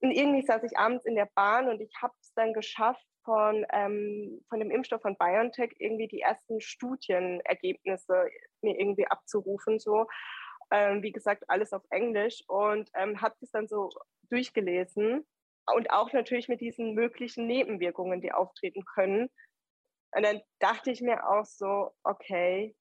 Und 0.02 0.10
irgendwie 0.10 0.42
saß 0.42 0.62
ich 0.64 0.76
abends 0.76 1.04
in 1.06 1.14
der 1.14 1.28
Bahn 1.34 1.68
und 1.68 1.80
ich 1.80 1.92
habe 2.02 2.12
es 2.20 2.32
dann 2.34 2.52
geschafft, 2.52 3.06
von, 3.24 3.64
ähm, 3.72 4.44
von 4.48 4.58
dem 4.58 4.70
Impfstoff 4.70 5.02
von 5.02 5.16
BioNTech 5.16 5.74
irgendwie 5.78 6.08
die 6.08 6.20
ersten 6.20 6.60
Studienergebnisse 6.60 8.28
mir 8.62 8.78
irgendwie 8.78 9.06
abzurufen. 9.06 9.78
So. 9.78 10.06
Ähm, 10.70 11.02
wie 11.02 11.12
gesagt, 11.12 11.44
alles 11.48 11.72
auf 11.72 11.82
Englisch 11.90 12.42
und 12.48 12.90
ähm, 12.94 13.20
habe 13.20 13.34
das 13.40 13.50
dann 13.50 13.68
so 13.68 13.90
durchgelesen 14.30 15.26
und 15.74 15.90
auch 15.90 16.12
natürlich 16.12 16.48
mit 16.48 16.60
diesen 16.60 16.94
möglichen 16.94 17.46
Nebenwirkungen, 17.46 18.20
die 18.20 18.32
auftreten 18.32 18.84
können. 18.94 19.28
Und 20.14 20.24
dann 20.24 20.40
dachte 20.58 20.90
ich 20.90 21.02
mir 21.02 21.28
auch 21.28 21.44
so, 21.44 21.90
okay, 22.04 22.74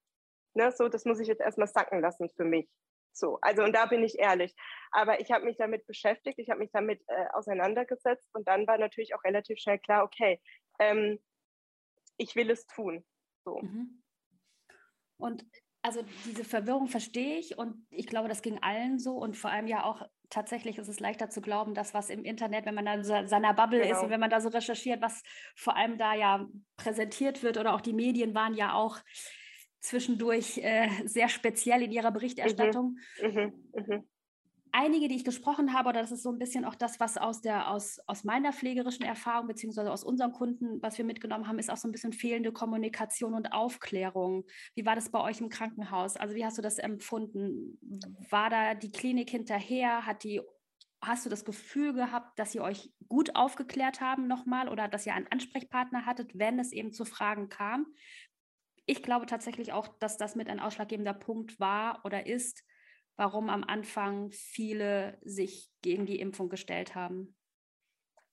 ne, 0.54 0.72
so, 0.72 0.88
das 0.88 1.04
muss 1.04 1.20
ich 1.20 1.28
jetzt 1.28 1.40
erstmal 1.40 1.68
sacken 1.68 2.00
lassen 2.00 2.30
für 2.30 2.44
mich. 2.44 2.68
So, 3.12 3.38
also 3.42 3.62
und 3.62 3.74
da 3.74 3.86
bin 3.86 4.02
ich 4.02 4.18
ehrlich. 4.18 4.54
Aber 4.90 5.20
ich 5.20 5.30
habe 5.30 5.44
mich 5.44 5.56
damit 5.56 5.86
beschäftigt, 5.86 6.38
ich 6.38 6.50
habe 6.50 6.60
mich 6.60 6.70
damit 6.72 7.02
äh, 7.08 7.26
auseinandergesetzt 7.32 8.28
und 8.34 8.48
dann 8.48 8.66
war 8.66 8.78
natürlich 8.78 9.14
auch 9.14 9.24
relativ 9.24 9.58
schnell 9.58 9.78
klar, 9.78 10.04
okay, 10.04 10.40
ähm, 10.78 11.18
ich 12.16 12.34
will 12.36 12.50
es 12.50 12.66
tun. 12.66 13.04
So. 13.44 13.58
Mhm. 13.60 14.02
Und 15.18 15.44
also 15.82 16.02
diese 16.24 16.44
Verwirrung 16.44 16.86
verstehe 16.86 17.38
ich 17.38 17.58
und 17.58 17.86
ich 17.90 18.06
glaube, 18.06 18.28
das 18.28 18.40
ging 18.40 18.62
allen 18.62 18.98
so 18.98 19.16
und 19.16 19.36
vor 19.36 19.50
allem 19.50 19.66
ja 19.66 19.84
auch 19.84 20.02
tatsächlich 20.30 20.78
ist 20.78 20.88
es 20.88 21.00
leichter 21.00 21.28
zu 21.28 21.40
glauben, 21.40 21.74
dass 21.74 21.92
was 21.92 22.08
im 22.08 22.24
Internet, 22.24 22.66
wenn 22.66 22.74
man 22.74 22.86
da 22.86 22.94
in 22.94 23.28
seiner 23.28 23.52
Bubble 23.52 23.80
genau. 23.80 23.92
ist 23.92 24.02
und 24.02 24.10
wenn 24.10 24.20
man 24.20 24.30
da 24.30 24.40
so 24.40 24.48
recherchiert, 24.48 25.02
was 25.02 25.22
vor 25.56 25.76
allem 25.76 25.98
da 25.98 26.14
ja 26.14 26.46
präsentiert 26.76 27.42
wird 27.42 27.58
oder 27.58 27.74
auch 27.74 27.80
die 27.80 27.92
Medien 27.92 28.34
waren 28.34 28.54
ja 28.54 28.74
auch 28.74 28.98
zwischendurch 29.82 30.58
äh, 30.58 30.88
sehr 31.04 31.28
speziell 31.28 31.82
in 31.82 31.92
ihrer 31.92 32.12
Berichterstattung. 32.12 32.98
Mhm. 33.20 33.28
Mhm. 33.28 33.52
Mhm. 33.74 34.04
Einige, 34.74 35.08
die 35.08 35.16
ich 35.16 35.24
gesprochen 35.24 35.74
habe, 35.74 35.90
oder 35.90 36.00
das 36.00 36.12
ist 36.12 36.22
so 36.22 36.30
ein 36.30 36.38
bisschen 36.38 36.64
auch 36.64 36.74
das, 36.74 36.98
was 36.98 37.18
aus, 37.18 37.42
der, 37.42 37.70
aus, 37.70 38.00
aus 38.06 38.24
meiner 38.24 38.54
pflegerischen 38.54 39.04
Erfahrung, 39.04 39.46
beziehungsweise 39.46 39.92
aus 39.92 40.02
unseren 40.02 40.32
Kunden, 40.32 40.80
was 40.80 40.96
wir 40.96 41.04
mitgenommen 41.04 41.46
haben, 41.46 41.58
ist 41.58 41.70
auch 41.70 41.76
so 41.76 41.88
ein 41.88 41.92
bisschen 41.92 42.14
fehlende 42.14 42.52
Kommunikation 42.52 43.34
und 43.34 43.52
Aufklärung. 43.52 44.46
Wie 44.74 44.86
war 44.86 44.94
das 44.94 45.10
bei 45.10 45.20
euch 45.20 45.42
im 45.42 45.50
Krankenhaus? 45.50 46.16
Also 46.16 46.34
wie 46.34 46.44
hast 46.46 46.56
du 46.56 46.62
das 46.62 46.78
empfunden? 46.78 47.78
War 48.30 48.48
da 48.48 48.74
die 48.74 48.92
Klinik 48.92 49.28
hinterher? 49.28 50.06
Hat 50.06 50.24
die 50.24 50.40
hast 51.02 51.26
du 51.26 51.30
das 51.30 51.44
Gefühl 51.44 51.92
gehabt, 51.92 52.38
dass 52.38 52.52
sie 52.52 52.60
euch 52.60 52.90
gut 53.08 53.34
aufgeklärt 53.34 54.00
haben 54.00 54.28
nochmal 54.28 54.68
oder 54.68 54.86
dass 54.88 55.04
ihr 55.04 55.14
einen 55.14 55.26
Ansprechpartner 55.26 56.06
hattet, 56.06 56.38
wenn 56.38 56.58
es 56.58 56.72
eben 56.72 56.92
zu 56.92 57.04
Fragen 57.04 57.48
kam? 57.48 57.86
Ich 58.86 59.02
glaube 59.02 59.26
tatsächlich 59.26 59.72
auch, 59.72 59.88
dass 59.98 60.16
das 60.16 60.34
mit 60.34 60.48
ein 60.48 60.60
ausschlaggebender 60.60 61.14
Punkt 61.14 61.60
war 61.60 62.04
oder 62.04 62.26
ist, 62.26 62.64
warum 63.16 63.48
am 63.50 63.64
Anfang 63.64 64.30
viele 64.32 65.18
sich 65.22 65.70
gegen 65.82 66.06
die 66.06 66.18
Impfung 66.20 66.48
gestellt 66.48 66.94
haben. 66.94 67.34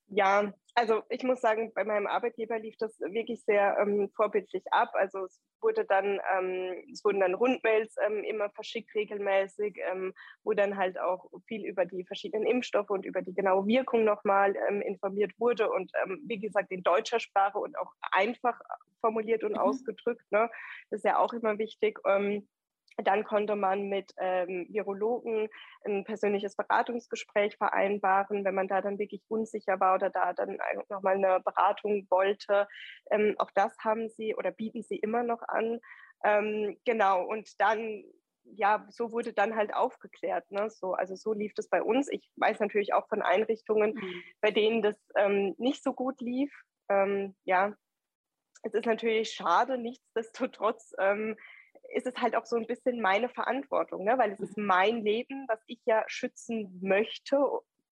Ja, 0.10 0.52
also 0.76 1.04
ich 1.10 1.24
muss 1.24 1.42
sagen, 1.42 1.72
bei 1.74 1.84
meinem 1.84 2.08
Arbeitgeber 2.08 2.58
lief 2.58 2.76
das 2.78 3.00
wirklich 3.00 3.44
sehr 3.44 3.78
ähm, 3.80 4.10
vorbildlich 4.16 4.64
ab. 4.72 4.92
Also 4.94 5.26
es 5.26 5.42
wurde 5.62 5.86
dann, 5.86 6.20
ähm, 6.36 6.84
es 6.92 7.04
wurden 7.04 7.20
dann 7.20 7.34
Rundmails 7.34 7.96
ähm, 8.06 8.24
immer 8.24 8.50
verschickt 8.52 8.96
regelmäßig, 8.96 9.78
ähm, 9.92 10.14
wo 10.44 10.54
dann 10.54 10.78
halt 10.78 11.00
auch 11.00 11.30
viel 11.48 11.66
über 11.66 11.86
die 11.86 12.06
verschiedenen 12.06 12.48
Impfstoffe 12.48 12.90
und 12.90 13.06
über 13.06 13.22
die 13.22 13.34
genaue 13.34 13.68
Wirkung 13.68 14.04
nochmal 14.04 14.56
ähm, 14.70 14.82
informiert 14.82 15.34
wurde 15.38 15.70
und 15.70 15.92
ähm, 16.04 16.22
wie 16.26 16.40
gesagt 16.40 16.72
in 16.72 16.82
deutscher 16.82 17.20
Sprache 17.20 17.60
und 17.60 17.78
auch 17.78 17.94
einfach 18.12 18.60
formuliert 19.02 19.44
und 19.44 19.54
mhm. 19.54 19.60
ausgedrückt. 19.60 20.32
Ne? 20.32 20.50
Das 20.90 21.00
ist 21.00 21.06
ja 21.06 21.20
auch 21.20 21.34
immer 21.34 21.58
wichtig. 21.58 22.00
Ähm, 22.06 22.48
dann 23.04 23.24
konnte 23.24 23.56
man 23.56 23.90
mit 23.90 24.14
ähm, 24.18 24.68
Virologen 24.70 25.48
ein 25.86 26.04
persönliches 26.04 26.56
Beratungsgespräch 26.56 27.58
vereinbaren, 27.58 28.44
wenn 28.46 28.56
man 28.56 28.68
da 28.68 28.82
dann 28.82 29.00
wirklich 29.00 29.24
unsicher 29.28 29.80
war 29.80 29.96
oder 29.96 30.10
da 30.10 30.34
dann 30.34 30.58
nochmal 30.90 31.16
eine 31.16 31.40
Beratung 31.40 32.08
wollte. 32.10 32.68
Ähm, 33.12 33.36
auch 33.38 33.52
das 33.52 33.78
haben 33.80 34.10
sie 34.10 34.36
oder 34.36 34.52
bieten 34.52 34.84
sie 34.84 34.98
immer 34.98 35.24
noch 35.24 35.42
an. 35.48 35.80
Ähm, 36.24 36.78
genau, 36.86 37.26
und 37.26 37.60
dann 37.60 38.04
ja, 38.56 38.86
so 38.90 39.12
wurde 39.12 39.34
dann 39.34 39.56
halt 39.56 39.74
aufgeklärt. 39.74 40.50
Ne? 40.52 40.70
So, 40.70 40.94
also 40.94 41.16
so 41.16 41.34
lief 41.34 41.54
das 41.54 41.70
bei 41.70 41.82
uns. 41.82 42.10
Ich 42.10 42.30
weiß 42.38 42.60
natürlich 42.60 42.94
auch 42.94 43.08
von 43.08 43.22
Einrichtungen, 43.22 43.94
mhm. 43.94 44.24
bei 44.42 44.52
denen 44.52 44.82
das 44.82 44.96
ähm, 45.16 45.56
nicht 45.58 45.84
so 45.84 45.94
gut 45.94 46.20
lief. 46.22 46.52
Ähm, 46.90 47.36
ja, 47.44 47.76
es 48.64 48.74
ist 48.74 48.86
natürlich 48.86 49.32
schade, 49.32 49.78
nichtsdestotrotz 49.78 50.94
ähm, 51.00 51.38
ist 51.94 52.08
es 52.08 52.16
halt 52.18 52.36
auch 52.36 52.46
so 52.46 52.56
ein 52.56 52.68
bisschen 52.68 53.02
meine 53.02 53.30
Verantwortung, 53.30 54.04
ne? 54.04 54.18
weil 54.18 54.32
es 54.32 54.40
ist 54.40 54.58
mhm. 54.58 54.66
mein 54.66 55.04
Leben, 55.04 55.46
was 55.48 55.60
ich 55.68 55.80
ja 55.86 56.04
schützen 56.08 56.80
möchte. 56.82 57.38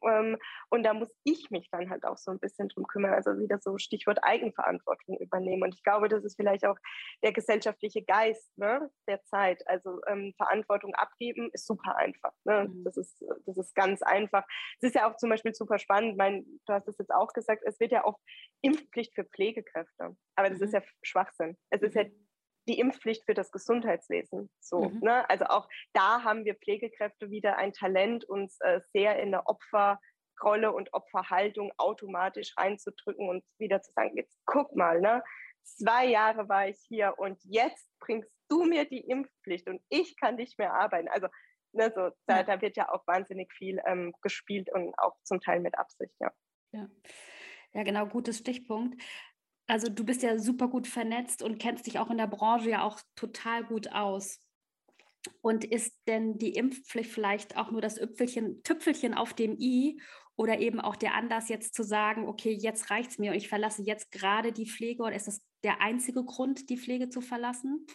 Ähm, 0.04 0.38
und 0.70 0.84
da 0.84 0.94
muss 0.94 1.10
ich 1.24 1.50
mich 1.50 1.70
dann 1.72 1.90
halt 1.90 2.06
auch 2.06 2.18
so 2.18 2.32
ein 2.32 2.40
bisschen 2.40 2.70
drum 2.70 2.86
kümmern. 2.86 3.14
Also 3.14 3.38
wieder 3.40 3.60
so 3.60 3.78
Stichwort 3.78 4.20
Eigenverantwortung 4.22 5.18
übernehmen. 5.18 5.64
Und 5.64 5.74
ich 5.74 5.84
glaube, 5.84 6.08
das 6.08 6.24
ist 6.24 6.36
vielleicht 6.36 6.66
auch 6.66 6.78
der 7.24 7.34
gesellschaftliche 7.34 8.04
Geist 8.04 8.56
ne, 8.58 8.90
der 9.08 9.24
Zeit. 9.24 9.68
Also 9.68 10.02
ähm, 10.08 10.34
Verantwortung 10.38 10.94
abgeben 10.96 11.50
ist 11.54 11.66
super 11.66 11.96
einfach. 11.96 12.34
Ne? 12.44 12.68
Mhm. 12.70 12.84
Das, 12.84 12.98
ist, 12.98 13.24
das 13.46 13.58
ist 13.58 13.76
ganz 13.76 14.02
einfach. 14.02 14.46
Es 14.80 14.90
ist 14.90 14.96
ja 14.96 15.10
auch 15.10 15.18
zum 15.18 15.30
Beispiel 15.30 15.54
super 15.54 15.80
spannend. 15.80 16.18
Mein, 16.18 16.46
du 16.68 16.74
hast 16.74 16.88
es 16.88 16.98
jetzt 16.98 17.14
auch 17.14 17.34
gesagt, 17.34 17.64
es 17.66 17.80
wird 17.80 17.92
ja 17.92 18.06
oft 18.06 18.22
Impfpflicht 18.62 19.16
für 19.16 19.24
Pflegekräfte. 19.24 20.16
Aber 20.36 20.50
das 20.50 20.60
mhm. 20.60 20.66
ist 20.66 20.74
ja 20.74 20.82
Schwachsinn. 21.02 21.58
Es 21.72 21.82
ist 21.82 21.96
ja 21.96 22.04
mhm 22.04 22.27
die 22.68 22.80
Impfpflicht 22.80 23.26
für 23.26 23.34
das 23.34 23.52
Gesundheitswesen. 23.52 24.50
So, 24.60 24.90
mhm. 24.90 25.00
ne? 25.00 25.30
Also 25.30 25.46
auch 25.46 25.68
da 25.94 26.24
haben 26.24 26.46
wir 26.46 26.56
Pflegekräfte 26.56 27.30
wieder 27.30 27.58
ein 27.58 27.74
Talent, 27.74 28.26
uns 28.26 28.58
äh, 28.62 28.82
sehr 28.94 29.20
in 29.20 29.32
der 29.32 29.48
Opferrolle 29.48 30.72
und 30.72 30.94
Opferhaltung 30.94 31.72
automatisch 31.78 32.54
reinzudrücken 32.58 33.30
und 33.30 33.44
wieder 33.58 33.82
zu 33.82 33.92
sagen, 33.94 34.16
jetzt 34.16 34.38
guck 34.46 34.76
mal, 34.76 35.02
ne? 35.02 35.24
zwei 35.64 36.06
Jahre 36.06 36.48
war 36.50 36.68
ich 36.68 36.80
hier 36.88 37.16
und 37.18 37.40
jetzt 37.44 37.90
bringst 38.00 38.32
du 38.50 38.64
mir 38.64 38.86
die 38.86 39.02
Impfpflicht 39.02 39.68
und 39.68 39.82
ich 39.90 40.16
kann 40.18 40.36
nicht 40.36 40.58
mehr 40.58 40.74
arbeiten. 40.74 41.10
Also 41.10 41.28
ne, 41.74 41.92
so, 41.94 42.10
da, 42.26 42.38
ja. 42.38 42.44
da 42.44 42.62
wird 42.62 42.78
ja 42.78 42.90
auch 42.90 43.06
wahnsinnig 43.08 43.52
viel 43.54 43.80
ähm, 43.86 44.14
gespielt 44.22 44.70
und 44.74 44.98
auch 44.98 45.16
zum 45.24 45.42
Teil 45.42 45.60
mit 45.60 45.78
Absicht, 45.78 46.14
ja. 46.20 46.32
Ja. 46.72 46.88
Ja, 47.74 47.84
genau, 47.84 48.08
gutes 48.08 48.40
Stichpunkt. 48.40 49.02
Also 49.68 49.90
du 49.90 50.06
bist 50.06 50.24
ja 50.24 50.40
super 50.40 50.70
gut 50.70 50.88
vernetzt 50.88 51.42
und 51.44 51.60
kennst 51.60 51.88
dich 51.88 52.00
auch 52.00 52.10
in 52.10 52.18
der 52.18 52.28
Branche 52.28 52.70
ja 52.70 52.84
auch 52.84 53.00
total 53.16 53.66
gut 53.66 53.92
aus. 53.92 54.42
Und 55.42 55.66
ist 55.66 55.94
denn 56.08 56.38
die 56.38 56.54
Impfpflicht 56.54 57.12
vielleicht 57.12 57.58
auch 57.58 57.70
nur 57.72 57.82
das 57.82 58.00
Üpfelchen, 58.00 58.64
Tüpfelchen 58.64 59.14
auf 59.14 59.34
dem 59.34 59.58
i 59.60 60.00
oder 60.38 60.60
eben 60.60 60.80
auch 60.80 60.96
der 60.96 61.16
Anlass 61.16 61.50
jetzt 61.50 61.76
zu 61.76 61.84
sagen, 61.84 62.28
okay, 62.28 62.52
jetzt 62.52 62.92
reicht 62.92 63.12
es 63.12 63.18
mir 63.18 63.32
und 63.32 63.38
ich 63.38 63.50
verlasse 63.50 63.84
jetzt 63.84 64.12
gerade 64.12 64.54
die 64.54 64.70
Pflege 64.70 65.04
oder 65.04 65.16
ist 65.16 65.28
das 65.28 65.42
der 65.64 65.82
einzige 65.82 66.24
Grund, 66.24 66.70
die 66.70 66.78
Pflege 66.78 67.10
zu 67.10 67.20
verlassen? 67.20 67.86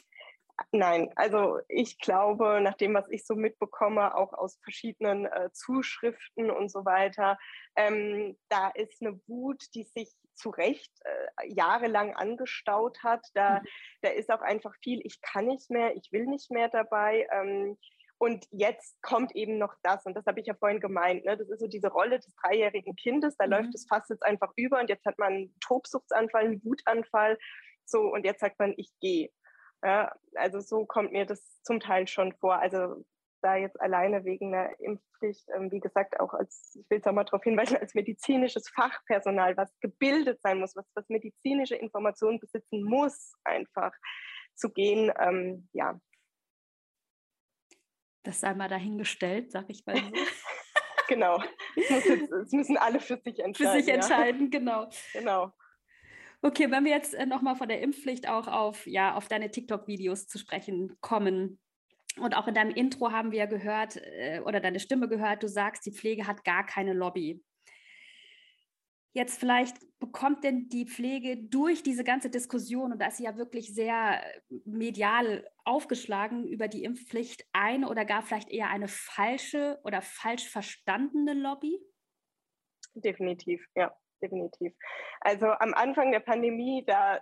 Nein, 0.71 1.11
also 1.16 1.59
ich 1.69 1.99
glaube, 1.99 2.61
nach 2.61 2.75
dem, 2.75 2.95
was 2.95 3.09
ich 3.11 3.26
so 3.26 3.35
mitbekomme, 3.35 4.14
auch 4.16 4.33
aus 4.33 4.59
verschiedenen 4.62 5.26
äh, 5.26 5.50
Zuschriften 5.52 6.50
und 6.50 6.71
so 6.71 6.85
weiter, 6.85 7.38
ähm, 7.76 8.38
da 8.49 8.69
ist 8.69 9.00
eine 9.00 9.21
Wut, 9.26 9.62
die 9.75 9.85
sich 9.85 10.12
zu 10.35 10.50
Recht 10.50 10.92
äh, 11.04 11.49
jahrelang 11.49 12.14
angestaut 12.14 13.02
hat. 13.02 13.26
Da, 13.35 13.61
mhm. 13.61 13.66
da 14.02 14.09
ist 14.11 14.31
auch 14.31 14.42
einfach 14.42 14.75
viel, 14.83 15.00
ich 15.04 15.21
kann 15.21 15.47
nicht 15.47 15.71
mehr, 15.71 15.97
ich 15.97 16.11
will 16.12 16.26
nicht 16.26 16.50
mehr 16.50 16.69
dabei. 16.69 17.26
Ähm, 17.33 17.78
und 18.19 18.47
jetzt 18.52 19.02
kommt 19.02 19.35
eben 19.35 19.59
noch 19.59 19.75
das, 19.83 20.07
und 20.07 20.14
das 20.14 20.26
habe 20.26 20.38
ich 20.38 20.47
ja 20.47 20.54
vorhin 20.54 20.78
gemeint, 20.78 21.25
ne? 21.25 21.37
das 21.37 21.49
ist 21.49 21.59
so 21.59 21.66
diese 21.66 21.88
Rolle 21.88 22.21
des 22.21 22.33
dreijährigen 22.37 22.95
Kindes, 22.95 23.37
da 23.37 23.47
mhm. 23.47 23.52
läuft 23.52 23.75
es 23.75 23.87
fast 23.88 24.11
jetzt 24.11 24.23
einfach 24.23 24.52
über 24.54 24.78
und 24.78 24.88
jetzt 24.88 25.04
hat 25.04 25.19
man 25.19 25.33
einen 25.33 25.54
Tobsuchtsanfall, 25.59 26.45
einen 26.45 26.64
Wutanfall, 26.64 27.37
so 27.85 28.02
und 28.02 28.25
jetzt 28.25 28.38
sagt 28.38 28.61
man, 28.61 28.75
ich 28.76 28.92
gehe. 29.00 29.31
Ja, 29.83 30.15
also 30.35 30.61
so 30.61 30.87
kommt 30.87 31.12
mir 31.12 31.27
das 31.27 31.61
zum 31.62 31.81
Teil 31.81 32.07
schon 32.07 32.33
vor. 32.35 32.57
Also 32.57 33.05
da 33.43 33.57
jetzt 33.57 33.81
alleine 33.81 34.25
wegen 34.25 34.55
einer 34.55 34.79
Impfpflicht, 34.81 35.49
ähm, 35.55 35.71
wie 35.71 35.81
gesagt, 35.81 36.19
auch 36.21 36.33
als, 36.33 36.77
ich 36.79 36.89
will 36.89 37.01
es 37.01 37.07
auch 37.07 37.12
mal 37.12 37.25
darauf 37.25 37.43
hinweisen, 37.43 37.77
als 37.77 37.95
medizinisches 37.95 38.69
Fachpersonal, 38.69 39.57
was 39.57 39.77
gebildet 39.81 40.41
sein 40.41 40.59
muss, 40.59 40.77
was, 40.77 40.87
was 40.95 41.09
medizinische 41.09 41.75
Informationen 41.75 42.39
besitzen 42.39 42.85
muss, 42.85 43.33
einfach 43.45 43.93
zu 44.55 44.71
gehen, 44.71 45.12
ähm, 45.19 45.69
ja. 45.73 46.01
Das 48.25 48.41
sei 48.41 48.55
mal 48.55 48.69
dahingestellt, 48.69 49.51
sag 49.51 49.69
ich 49.69 49.85
mal 49.85 49.97
so. 49.97 50.03
genau. 51.09 51.43
Es, 51.75 52.53
müssen 52.53 52.77
alle 52.77 53.01
für 53.01 53.17
sich 53.17 53.41
entscheiden. 53.41 53.73
Für 53.73 53.81
sich 53.81 53.93
entscheiden, 53.93 54.53
ja. 54.53 54.59
genau. 54.59 54.89
Genau. 55.12 55.53
Okay, 56.45 56.73
wenn 56.73 56.85
wir 56.85 56.91
jetzt 56.91 57.15
äh, 57.15 57.25
nochmal 57.25 57.55
von 57.55 57.69
der 57.69 57.81
Impfpflicht 57.81 58.29
auch 58.29 58.49
auf, 58.49 58.87
ja, 58.87 59.15
auf 59.15 59.29
deine 59.29 59.51
TikTok-Videos 59.51 60.27
zu 60.27 60.39
sprechen 60.39 60.97
kommen. 61.01 61.61
Und 62.19 62.37
auch 62.37 62.49
in 62.49 62.55
deinem 62.55 62.75
Intro 62.75 63.13
haben 63.13 63.31
wir 63.31 63.47
gehört 63.47 63.97
äh, 63.97 64.41
oder 64.45 64.59
deine 64.59 64.81
Stimme 64.81 65.09
gehört, 65.09 65.45
du 65.45 65.49
sagst, 65.49 65.87
die 65.87 65.93
Pflege 65.93 66.27
hat 66.27 66.45
gar 66.45 66.67
keine 66.67 66.95
Lobby. 66.95 67.45
Jetzt 69.15 69.39
vielleicht 69.39 69.77
bekommt 70.01 70.43
denn 70.43 70.69
die 70.69 70.87
Pflege 70.87 71.37
durch 71.37 71.83
diese 71.83 72.03
ganze 72.03 72.29
Diskussion, 72.29 72.93
und 72.93 72.99
da 72.99 73.07
ist 73.07 73.19
sie 73.19 73.25
ja 73.25 73.37
wirklich 73.37 73.73
sehr 73.73 74.23
medial 74.65 75.49
aufgeschlagen 75.65 76.47
über 76.49 76.67
die 76.67 76.83
Impfpflicht, 76.83 77.45
eine 77.53 77.89
oder 77.89 78.05
gar 78.05 78.23
vielleicht 78.23 78.51
eher 78.51 78.69
eine 78.69 78.89
falsche 78.89 79.79
oder 79.85 80.03
falsch 80.03 80.49
verstandene 80.49 81.35
Lobby? 81.35 81.79
Definitiv, 82.95 83.65
ja. 83.77 83.95
Definitiv. 84.23 84.73
Also 85.21 85.49
am 85.49 85.75
Anfang 85.75 86.12
der 86.12 86.21
Pandemie, 86.21 86.85
da 86.87 87.21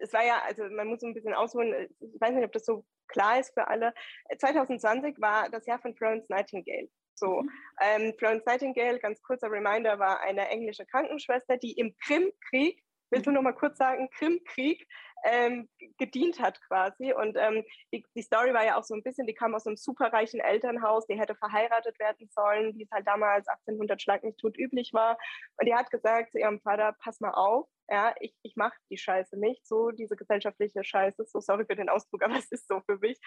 es 0.00 0.12
war 0.12 0.24
ja, 0.24 0.42
also 0.46 0.64
man 0.70 0.88
muss 0.88 1.00
so 1.00 1.06
ein 1.06 1.14
bisschen 1.14 1.34
ausholen, 1.34 1.88
ich 2.00 2.20
weiß 2.20 2.32
nicht, 2.32 2.44
ob 2.44 2.52
das 2.52 2.64
so 2.64 2.84
klar 3.08 3.38
ist 3.38 3.52
für 3.52 3.68
alle. 3.68 3.92
2020 4.38 5.20
war 5.20 5.48
das 5.50 5.66
Jahr 5.66 5.78
von 5.80 5.94
Florence 5.94 6.28
Nightingale. 6.28 6.88
So, 7.14 7.42
mhm. 7.42 7.50
ähm, 7.82 8.14
Florence 8.18 8.44
Nightingale, 8.46 8.98
ganz 8.98 9.20
kurzer 9.22 9.50
Reminder, 9.50 9.98
war 9.98 10.20
eine 10.20 10.48
englische 10.48 10.86
Krankenschwester, 10.86 11.58
die 11.58 11.72
im 11.72 11.94
Krimkrieg, 11.98 12.82
willst 13.10 13.26
du 13.26 13.30
mhm. 13.30 13.36
noch 13.36 13.42
mal 13.42 13.52
kurz 13.52 13.76
sagen, 13.76 14.08
Krimkrieg, 14.10 14.86
ähm, 15.24 15.68
gedient 15.98 16.40
hat 16.40 16.60
quasi. 16.62 17.12
Und 17.12 17.36
ähm, 17.38 17.64
die, 17.92 18.04
die, 18.14 18.22
Story 18.22 18.52
war 18.54 18.64
ja 18.64 18.76
auch 18.76 18.84
so 18.84 18.94
ein 18.94 19.02
bisschen, 19.02 19.26
die 19.26 19.34
kam 19.34 19.54
aus 19.54 19.66
einem 19.66 19.76
superreichen 19.76 20.40
Elternhaus, 20.40 21.06
die 21.06 21.18
hätte 21.18 21.34
verheiratet 21.34 21.98
werden 21.98 22.28
sollen, 22.30 22.76
wie 22.76 22.84
es 22.84 22.90
halt 22.90 23.06
damals 23.06 23.48
1800 23.48 24.00
Schlag 24.00 24.24
nicht 24.24 24.38
tot 24.38 24.56
üblich 24.58 24.92
war. 24.92 25.18
Und 25.58 25.66
die 25.66 25.74
hat 25.74 25.90
gesagt 25.90 26.32
zu 26.32 26.38
ihrem 26.38 26.60
Vater, 26.60 26.94
pass 27.02 27.20
mal 27.20 27.32
auf, 27.32 27.68
ja, 27.88 28.14
ich, 28.20 28.34
ich 28.42 28.56
mache 28.56 28.76
die 28.90 28.98
Scheiße 28.98 29.38
nicht, 29.38 29.66
so 29.66 29.90
diese 29.90 30.16
gesellschaftliche 30.16 30.84
Scheiße, 30.84 31.24
so 31.26 31.40
sorry 31.40 31.64
für 31.66 31.76
den 31.76 31.88
Ausdruck, 31.88 32.22
aber 32.24 32.36
es 32.36 32.50
ist 32.50 32.68
so 32.68 32.80
für 32.86 32.98
mich. 32.98 33.18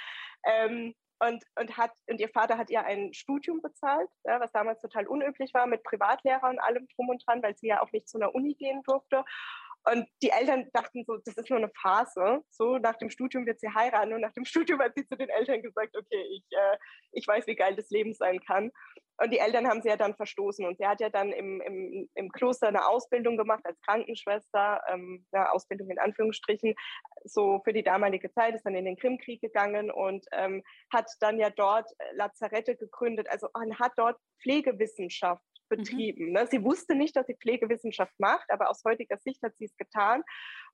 Ähm, 0.45 0.93
und, 1.19 1.43
und, 1.57 1.77
hat, 1.77 1.91
und 2.09 2.19
ihr 2.19 2.29
Vater 2.29 2.57
hat 2.57 2.69
ihr 2.69 2.83
ein 2.83 3.13
Studium 3.13 3.61
bezahlt, 3.61 4.09
ja, 4.25 4.39
was 4.39 4.51
damals 4.51 4.81
total 4.81 5.07
unüblich 5.07 5.53
war, 5.53 5.67
mit 5.67 5.83
Privatlehrer 5.83 6.49
und 6.49 6.59
allem 6.59 6.87
drum 6.95 7.09
und 7.09 7.23
dran, 7.25 7.41
weil 7.41 7.55
sie 7.55 7.67
ja 7.67 7.81
auch 7.81 7.91
nicht 7.91 8.09
zu 8.09 8.17
einer 8.17 8.33
Uni 8.35 8.55
gehen 8.55 8.81
durfte. 8.83 9.23
Und 9.85 10.07
die 10.21 10.29
Eltern 10.29 10.69
dachten 10.71 11.03
so, 11.05 11.17
das 11.25 11.35
ist 11.35 11.49
nur 11.49 11.59
eine 11.59 11.71
Phase. 11.81 12.41
So, 12.49 12.77
nach 12.77 12.95
dem 12.95 13.09
Studium 13.09 13.45
wird 13.45 13.59
sie 13.59 13.69
heiraten. 13.69 14.13
Und 14.13 14.21
nach 14.21 14.33
dem 14.33 14.45
Studium 14.45 14.81
hat 14.81 14.93
sie 14.95 15.05
zu 15.05 15.17
den 15.17 15.29
Eltern 15.29 15.61
gesagt, 15.61 15.95
okay, 15.97 16.23
ich, 16.31 16.45
äh, 16.51 16.77
ich 17.11 17.27
weiß, 17.27 17.47
wie 17.47 17.55
geil 17.55 17.75
das 17.75 17.89
Leben 17.89 18.13
sein 18.13 18.39
kann. 18.39 18.71
Und 19.17 19.31
die 19.31 19.39
Eltern 19.39 19.67
haben 19.67 19.81
sie 19.81 19.89
ja 19.89 19.97
dann 19.97 20.15
verstoßen. 20.15 20.65
Und 20.65 20.77
sie 20.77 20.87
hat 20.87 21.01
ja 21.01 21.09
dann 21.09 21.31
im, 21.31 21.61
im, 21.61 22.09
im 22.15 22.31
Kloster 22.31 22.67
eine 22.67 22.87
Ausbildung 22.87 23.37
gemacht 23.37 23.63
als 23.65 23.79
Krankenschwester, 23.81 24.81
ähm, 24.89 25.25
eine 25.31 25.51
Ausbildung 25.51 25.89
in 25.89 25.99
Anführungsstrichen, 25.99 26.73
so 27.25 27.61
für 27.63 27.73
die 27.73 27.83
damalige 27.83 28.31
Zeit, 28.31 28.55
ist 28.55 28.65
dann 28.65 28.75
in 28.75 28.85
den 28.85 28.97
Krimkrieg 28.97 29.41
gegangen 29.41 29.91
und 29.91 30.25
ähm, 30.31 30.63
hat 30.91 31.09
dann 31.19 31.39
ja 31.39 31.49
dort 31.49 31.89
Lazarette 32.13 32.75
gegründet. 32.75 33.27
Also 33.29 33.49
man 33.53 33.77
hat 33.79 33.91
dort 33.97 34.17
Pflegewissenschaft. 34.41 35.43
Betrieben. 35.69 36.31
Mhm. 36.31 36.47
Sie 36.49 36.63
wusste 36.63 36.95
nicht, 36.95 37.15
dass 37.15 37.27
sie 37.27 37.35
Pflegewissenschaft 37.35 38.13
macht, 38.19 38.49
aber 38.49 38.69
aus 38.69 38.83
heutiger 38.85 39.17
Sicht 39.17 39.41
hat 39.43 39.55
sie 39.57 39.65
es 39.65 39.75
getan 39.77 40.23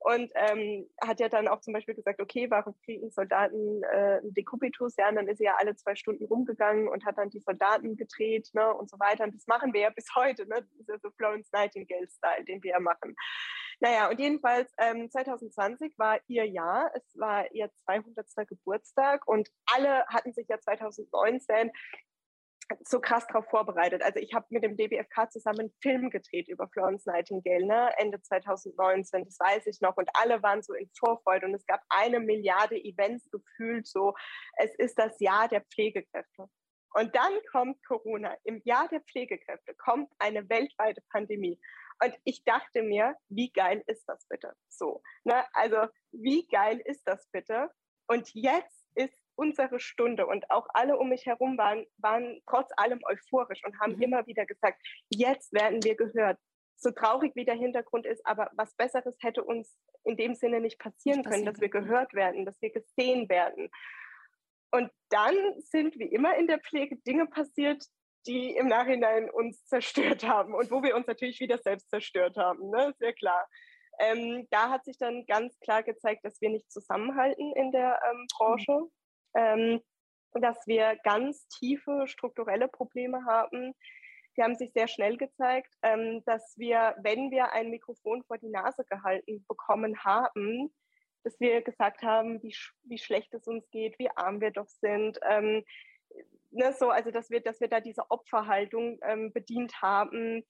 und 0.00 0.30
ähm, 0.34 0.88
hat 1.02 1.20
ja 1.20 1.28
dann 1.28 1.48
auch 1.48 1.60
zum 1.60 1.74
Beispiel 1.74 1.94
gesagt, 1.94 2.20
okay, 2.20 2.50
warum 2.50 2.74
kriegen 2.84 3.10
Soldaten 3.10 3.82
äh, 3.84 4.20
Dekubitus? 4.22 4.96
Ja, 4.96 5.08
und 5.08 5.16
dann 5.16 5.28
ist 5.28 5.38
sie 5.38 5.44
ja 5.44 5.56
alle 5.58 5.76
zwei 5.76 5.94
Stunden 5.94 6.24
rumgegangen 6.24 6.88
und 6.88 7.04
hat 7.04 7.18
dann 7.18 7.30
die 7.30 7.40
Soldaten 7.40 7.96
gedreht 7.96 8.48
ne, 8.52 8.72
und 8.74 8.88
so 8.88 8.98
weiter. 8.98 9.24
Und 9.24 9.34
das 9.34 9.46
machen 9.46 9.72
wir 9.72 9.82
ja 9.82 9.90
bis 9.90 10.14
heute. 10.14 10.46
Ne? 10.46 10.56
Das 10.56 10.80
ist 10.80 10.88
ja 10.88 10.98
so 10.98 11.10
Florence 11.10 11.50
Nightingale-Style, 11.52 12.44
den 12.44 12.62
wir 12.62 12.72
ja 12.72 12.80
machen. 12.80 13.14
Naja, 13.80 14.10
und 14.10 14.20
jedenfalls 14.20 14.70
ähm, 14.78 15.10
2020 15.10 15.98
war 15.98 16.20
ihr 16.26 16.44
Jahr, 16.44 16.90
es 16.94 17.18
war 17.18 17.50
ihr 17.52 17.70
200. 17.84 18.26
Geburtstag 18.46 19.26
und 19.26 19.48
alle 19.64 20.06
hatten 20.06 20.34
sich 20.34 20.48
ja 20.48 20.60
2019 20.60 21.70
so 22.84 23.00
krass 23.00 23.26
darauf 23.26 23.46
vorbereitet. 23.48 24.02
Also 24.02 24.20
ich 24.20 24.34
habe 24.34 24.46
mit 24.50 24.62
dem 24.64 24.76
DBFK 24.76 25.30
zusammen 25.30 25.60
einen 25.60 25.74
Film 25.80 26.10
gedreht 26.10 26.48
über 26.48 26.68
Florence 26.68 27.06
Nightingale, 27.06 27.66
ne? 27.66 27.90
Ende 27.98 28.20
2019, 28.20 29.24
das 29.24 29.38
weiß 29.38 29.66
ich 29.66 29.80
noch. 29.80 29.96
Und 29.96 30.08
alle 30.14 30.42
waren 30.42 30.62
so 30.62 30.74
in 30.74 30.90
Vorfreude 30.98 31.46
und 31.46 31.54
es 31.54 31.66
gab 31.66 31.82
eine 31.88 32.20
Milliarde 32.20 32.76
Events 32.76 33.28
gefühlt 33.30 33.86
so. 33.86 34.14
Es 34.56 34.74
ist 34.76 34.98
das 34.98 35.18
Jahr 35.20 35.48
der 35.48 35.62
Pflegekräfte. 35.62 36.46
Und 36.92 37.14
dann 37.14 37.32
kommt 37.52 37.84
Corona. 37.86 38.36
Im 38.44 38.60
Jahr 38.64 38.88
der 38.88 39.00
Pflegekräfte 39.00 39.74
kommt 39.74 40.10
eine 40.18 40.48
weltweite 40.48 41.02
Pandemie. 41.10 41.60
Und 42.02 42.14
ich 42.24 42.42
dachte 42.44 42.82
mir, 42.82 43.14
wie 43.28 43.52
geil 43.52 43.82
ist 43.86 44.04
das 44.08 44.26
bitte? 44.28 44.54
So, 44.68 45.02
ne? 45.24 45.44
Also 45.52 45.76
wie 46.12 46.46
geil 46.48 46.80
ist 46.84 47.06
das 47.06 47.28
bitte? 47.30 47.70
Und 48.08 48.28
jetzt 48.34 48.86
ist 48.94 49.14
unsere 49.36 49.80
Stunde 49.80 50.26
und 50.26 50.50
auch 50.50 50.66
alle 50.74 50.98
um 50.98 51.08
mich 51.08 51.26
herum 51.26 51.56
waren, 51.56 51.86
waren 51.98 52.40
trotz 52.46 52.70
allem 52.76 53.00
euphorisch 53.04 53.64
und 53.64 53.78
haben 53.80 53.96
mhm. 53.96 54.02
immer 54.02 54.26
wieder 54.26 54.46
gesagt, 54.46 54.80
jetzt 55.08 55.52
werden 55.52 55.82
wir 55.82 55.96
gehört. 55.96 56.38
So 56.76 56.90
traurig 56.90 57.32
wie 57.34 57.44
der 57.44 57.54
Hintergrund 57.54 58.06
ist, 58.06 58.24
aber 58.24 58.50
was 58.54 58.74
Besseres 58.74 59.16
hätte 59.20 59.44
uns 59.44 59.76
in 60.04 60.16
dem 60.16 60.34
Sinne 60.34 60.60
nicht 60.60 60.78
passieren 60.78 61.22
können, 61.24 61.44
dass 61.44 61.60
wir 61.60 61.68
gehört 61.68 62.14
werden, 62.14 62.46
dass 62.46 62.60
wir 62.62 62.70
gesehen 62.70 63.28
werden. 63.28 63.68
Und 64.70 64.90
dann 65.10 65.34
sind 65.58 65.98
wie 65.98 66.12
immer 66.12 66.36
in 66.36 66.46
der 66.46 66.60
Pflege 66.60 66.96
Dinge 66.96 67.26
passiert, 67.26 67.84
die 68.26 68.54
im 68.54 68.68
Nachhinein 68.68 69.30
uns 69.30 69.64
zerstört 69.66 70.24
haben 70.24 70.54
und 70.54 70.70
wo 70.70 70.82
wir 70.82 70.96
uns 70.96 71.06
natürlich 71.06 71.40
wieder 71.40 71.58
selbst 71.58 71.90
zerstört 71.90 72.36
haben, 72.36 72.70
ne? 72.70 72.94
sehr 72.98 73.12
klar. 73.12 73.46
Ähm, 73.98 74.46
da 74.50 74.70
hat 74.70 74.84
sich 74.84 74.96
dann 74.96 75.26
ganz 75.26 75.58
klar 75.60 75.82
gezeigt, 75.82 76.24
dass 76.24 76.40
wir 76.40 76.48
nicht 76.48 76.70
zusammenhalten 76.70 77.52
in 77.54 77.72
der 77.72 78.00
ähm, 78.10 78.26
Branche. 78.34 78.72
Mhm 78.72 78.90
ähm, 79.34 79.80
dass 80.34 80.66
wir 80.66 80.96
ganz 81.02 81.48
tiefe 81.48 82.06
strukturelle 82.06 82.68
Probleme 82.68 83.24
haben. 83.24 83.74
Die 84.36 84.42
haben 84.42 84.56
sich 84.56 84.72
sehr 84.72 84.88
schnell 84.88 85.16
gezeigt, 85.16 85.74
ähm, 85.82 86.22
dass 86.24 86.54
wir, 86.56 86.94
wenn 87.02 87.30
wir 87.30 87.52
ein 87.52 87.70
Mikrofon 87.70 88.22
vor 88.24 88.38
die 88.38 88.48
Nase 88.48 88.84
gehalten 88.84 89.44
bekommen 89.48 90.04
haben, 90.04 90.72
dass 91.24 91.38
wir 91.40 91.60
gesagt 91.62 92.02
haben, 92.02 92.42
wie, 92.42 92.54
wie 92.84 92.98
schlecht 92.98 93.34
es 93.34 93.46
uns 93.46 93.68
geht, 93.70 93.98
wie 93.98 94.10
arm 94.16 94.40
wir 94.40 94.52
doch 94.52 94.68
sind. 94.68 95.18
Ähm, 95.28 95.64
ne, 96.50 96.72
so, 96.72 96.90
also 96.90 97.10
dass 97.10 97.30
wir, 97.30 97.40
dass 97.40 97.60
wir 97.60 97.68
da 97.68 97.80
diese 97.80 98.10
Opferhaltung 98.10 98.98
ähm, 99.02 99.32
bedient 99.32 99.82
haben, 99.82 100.44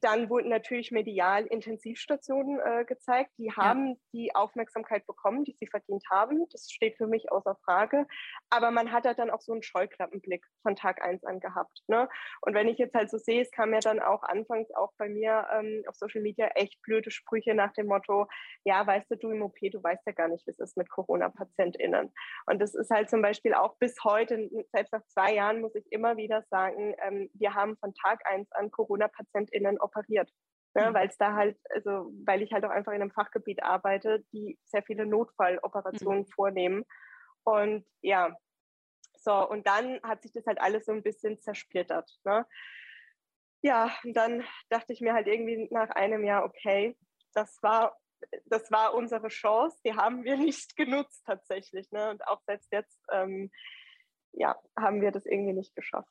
dann 0.00 0.28
wurden 0.28 0.48
natürlich 0.48 0.90
medial 0.90 1.46
Intensivstationen 1.46 2.60
äh, 2.60 2.84
gezeigt. 2.84 3.30
Die 3.38 3.52
haben 3.52 3.88
ja. 3.88 3.96
die 4.12 4.34
Aufmerksamkeit 4.34 5.06
bekommen, 5.06 5.44
die 5.44 5.52
sie 5.58 5.66
verdient 5.66 6.04
haben. 6.10 6.46
Das 6.50 6.70
steht 6.70 6.96
für 6.96 7.06
mich 7.06 7.30
außer 7.30 7.56
Frage. 7.64 8.06
Aber 8.50 8.70
man 8.70 8.92
hat 8.92 9.04
halt 9.04 9.18
dann 9.18 9.30
auch 9.30 9.40
so 9.40 9.52
einen 9.52 9.62
Scheuklappenblick 9.62 10.44
von 10.62 10.76
Tag 10.76 11.02
eins 11.02 11.24
an 11.24 11.40
gehabt. 11.40 11.82
Ne? 11.86 12.08
Und 12.40 12.54
wenn 12.54 12.68
ich 12.68 12.78
jetzt 12.78 12.94
halt 12.94 13.10
so 13.10 13.18
sehe, 13.18 13.42
es 13.42 13.50
kam 13.50 13.72
ja 13.72 13.80
dann 13.80 14.00
auch 14.00 14.22
anfangs 14.22 14.70
auch 14.74 14.92
bei 14.98 15.08
mir 15.08 15.46
ähm, 15.52 15.82
auf 15.86 15.96
Social 15.96 16.22
Media 16.22 16.48
echt 16.54 16.80
blöde 16.82 17.10
Sprüche 17.10 17.54
nach 17.54 17.72
dem 17.72 17.86
Motto, 17.86 18.26
ja, 18.64 18.86
weißt 18.86 19.10
du, 19.10 19.16
du 19.16 19.30
im 19.30 19.42
OP, 19.42 19.56
du 19.60 19.82
weißt 19.82 20.02
ja 20.06 20.12
gar 20.12 20.28
nicht, 20.28 20.46
wie 20.46 20.50
es 20.50 20.58
ist 20.58 20.76
mit 20.76 20.90
Corona-PatientInnen. 20.90 22.12
Und 22.46 22.58
das 22.60 22.74
ist 22.74 22.90
halt 22.90 23.10
zum 23.10 23.22
Beispiel 23.22 23.54
auch 23.54 23.76
bis 23.78 23.96
heute, 24.04 24.48
selbst 24.72 24.92
nach 24.92 25.04
zwei 25.06 25.34
Jahren 25.34 25.60
muss 25.60 25.74
ich 25.74 25.90
immer 25.90 26.16
wieder 26.16 26.42
sagen, 26.50 26.94
ähm, 27.02 27.30
wir 27.34 27.54
haben 27.54 27.76
von 27.76 27.94
Tag 27.94 28.20
eins 28.26 28.50
an 28.52 28.70
Corona-PatientInnen 28.70 29.78
operiert. 29.84 30.30
Ne, 30.76 30.90
mhm. 30.90 30.94
weil 30.94 31.08
es 31.08 31.16
da 31.16 31.34
halt, 31.34 31.56
also 31.70 32.10
weil 32.24 32.42
ich 32.42 32.52
halt 32.52 32.64
auch 32.64 32.70
einfach 32.70 32.92
in 32.92 33.00
einem 33.00 33.12
Fachgebiet 33.12 33.62
arbeite, 33.62 34.24
die 34.32 34.58
sehr 34.64 34.82
viele 34.82 35.06
Notfalloperationen 35.06 36.22
mhm. 36.22 36.26
vornehmen. 36.26 36.84
Und 37.44 37.86
ja, 38.00 38.36
so, 39.24 39.48
und 39.48 39.66
dann 39.66 40.00
hat 40.02 40.22
sich 40.22 40.32
das 40.32 40.46
halt 40.46 40.60
alles 40.60 40.86
so 40.86 40.92
ein 40.92 41.02
bisschen 41.02 41.40
zersplittert. 41.40 42.10
Ne? 42.24 42.44
Ja, 43.62 43.96
und 44.04 44.14
dann 44.14 44.44
dachte 44.68 44.92
ich 44.92 45.00
mir 45.00 45.14
halt 45.14 45.26
irgendwie 45.26 45.68
nach 45.70 45.90
einem 45.90 46.24
Jahr, 46.24 46.44
okay, 46.44 46.96
das 47.32 47.62
war, 47.62 47.96
das 48.46 48.70
war 48.70 48.94
unsere 48.94 49.28
Chance, 49.28 49.78
die 49.84 49.94
haben 49.94 50.24
wir 50.24 50.36
nicht 50.36 50.76
genutzt 50.76 51.24
tatsächlich. 51.24 51.90
Ne? 51.92 52.10
Und 52.10 52.26
auch 52.26 52.42
selbst 52.46 52.70
jetzt, 52.72 53.00
ähm, 53.12 53.50
ja, 54.32 54.56
haben 54.78 55.00
wir 55.00 55.12
das 55.12 55.24
irgendwie 55.24 55.54
nicht 55.54 55.74
geschafft. 55.74 56.10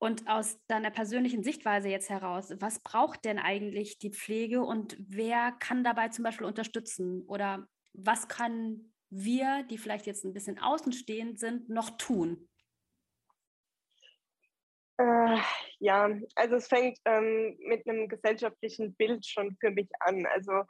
Und 0.00 0.28
aus 0.28 0.60
deiner 0.68 0.90
persönlichen 0.90 1.42
Sichtweise 1.42 1.88
jetzt 1.88 2.08
heraus, 2.08 2.54
was 2.60 2.80
braucht 2.80 3.24
denn 3.24 3.38
eigentlich 3.38 3.98
die 3.98 4.12
Pflege 4.12 4.62
und 4.62 4.96
wer 5.00 5.52
kann 5.58 5.82
dabei 5.82 6.08
zum 6.08 6.22
Beispiel 6.22 6.46
unterstützen? 6.46 7.22
Oder 7.26 7.66
was 7.94 8.28
kann 8.28 8.92
wir, 9.10 9.64
die 9.70 9.78
vielleicht 9.78 10.06
jetzt 10.06 10.24
ein 10.24 10.32
bisschen 10.32 10.58
außenstehend 10.58 11.40
sind, 11.40 11.68
noch 11.68 11.90
tun? 11.98 12.48
Äh, 14.98 15.38
ja, 15.80 16.10
also 16.36 16.56
es 16.56 16.68
fängt 16.68 16.98
ähm, 17.04 17.56
mit 17.60 17.88
einem 17.88 18.08
gesellschaftlichen 18.08 18.94
Bild 18.94 19.26
schon 19.26 19.56
für 19.60 19.70
mich 19.70 19.88
an. 20.00 20.26
Also 20.26 20.64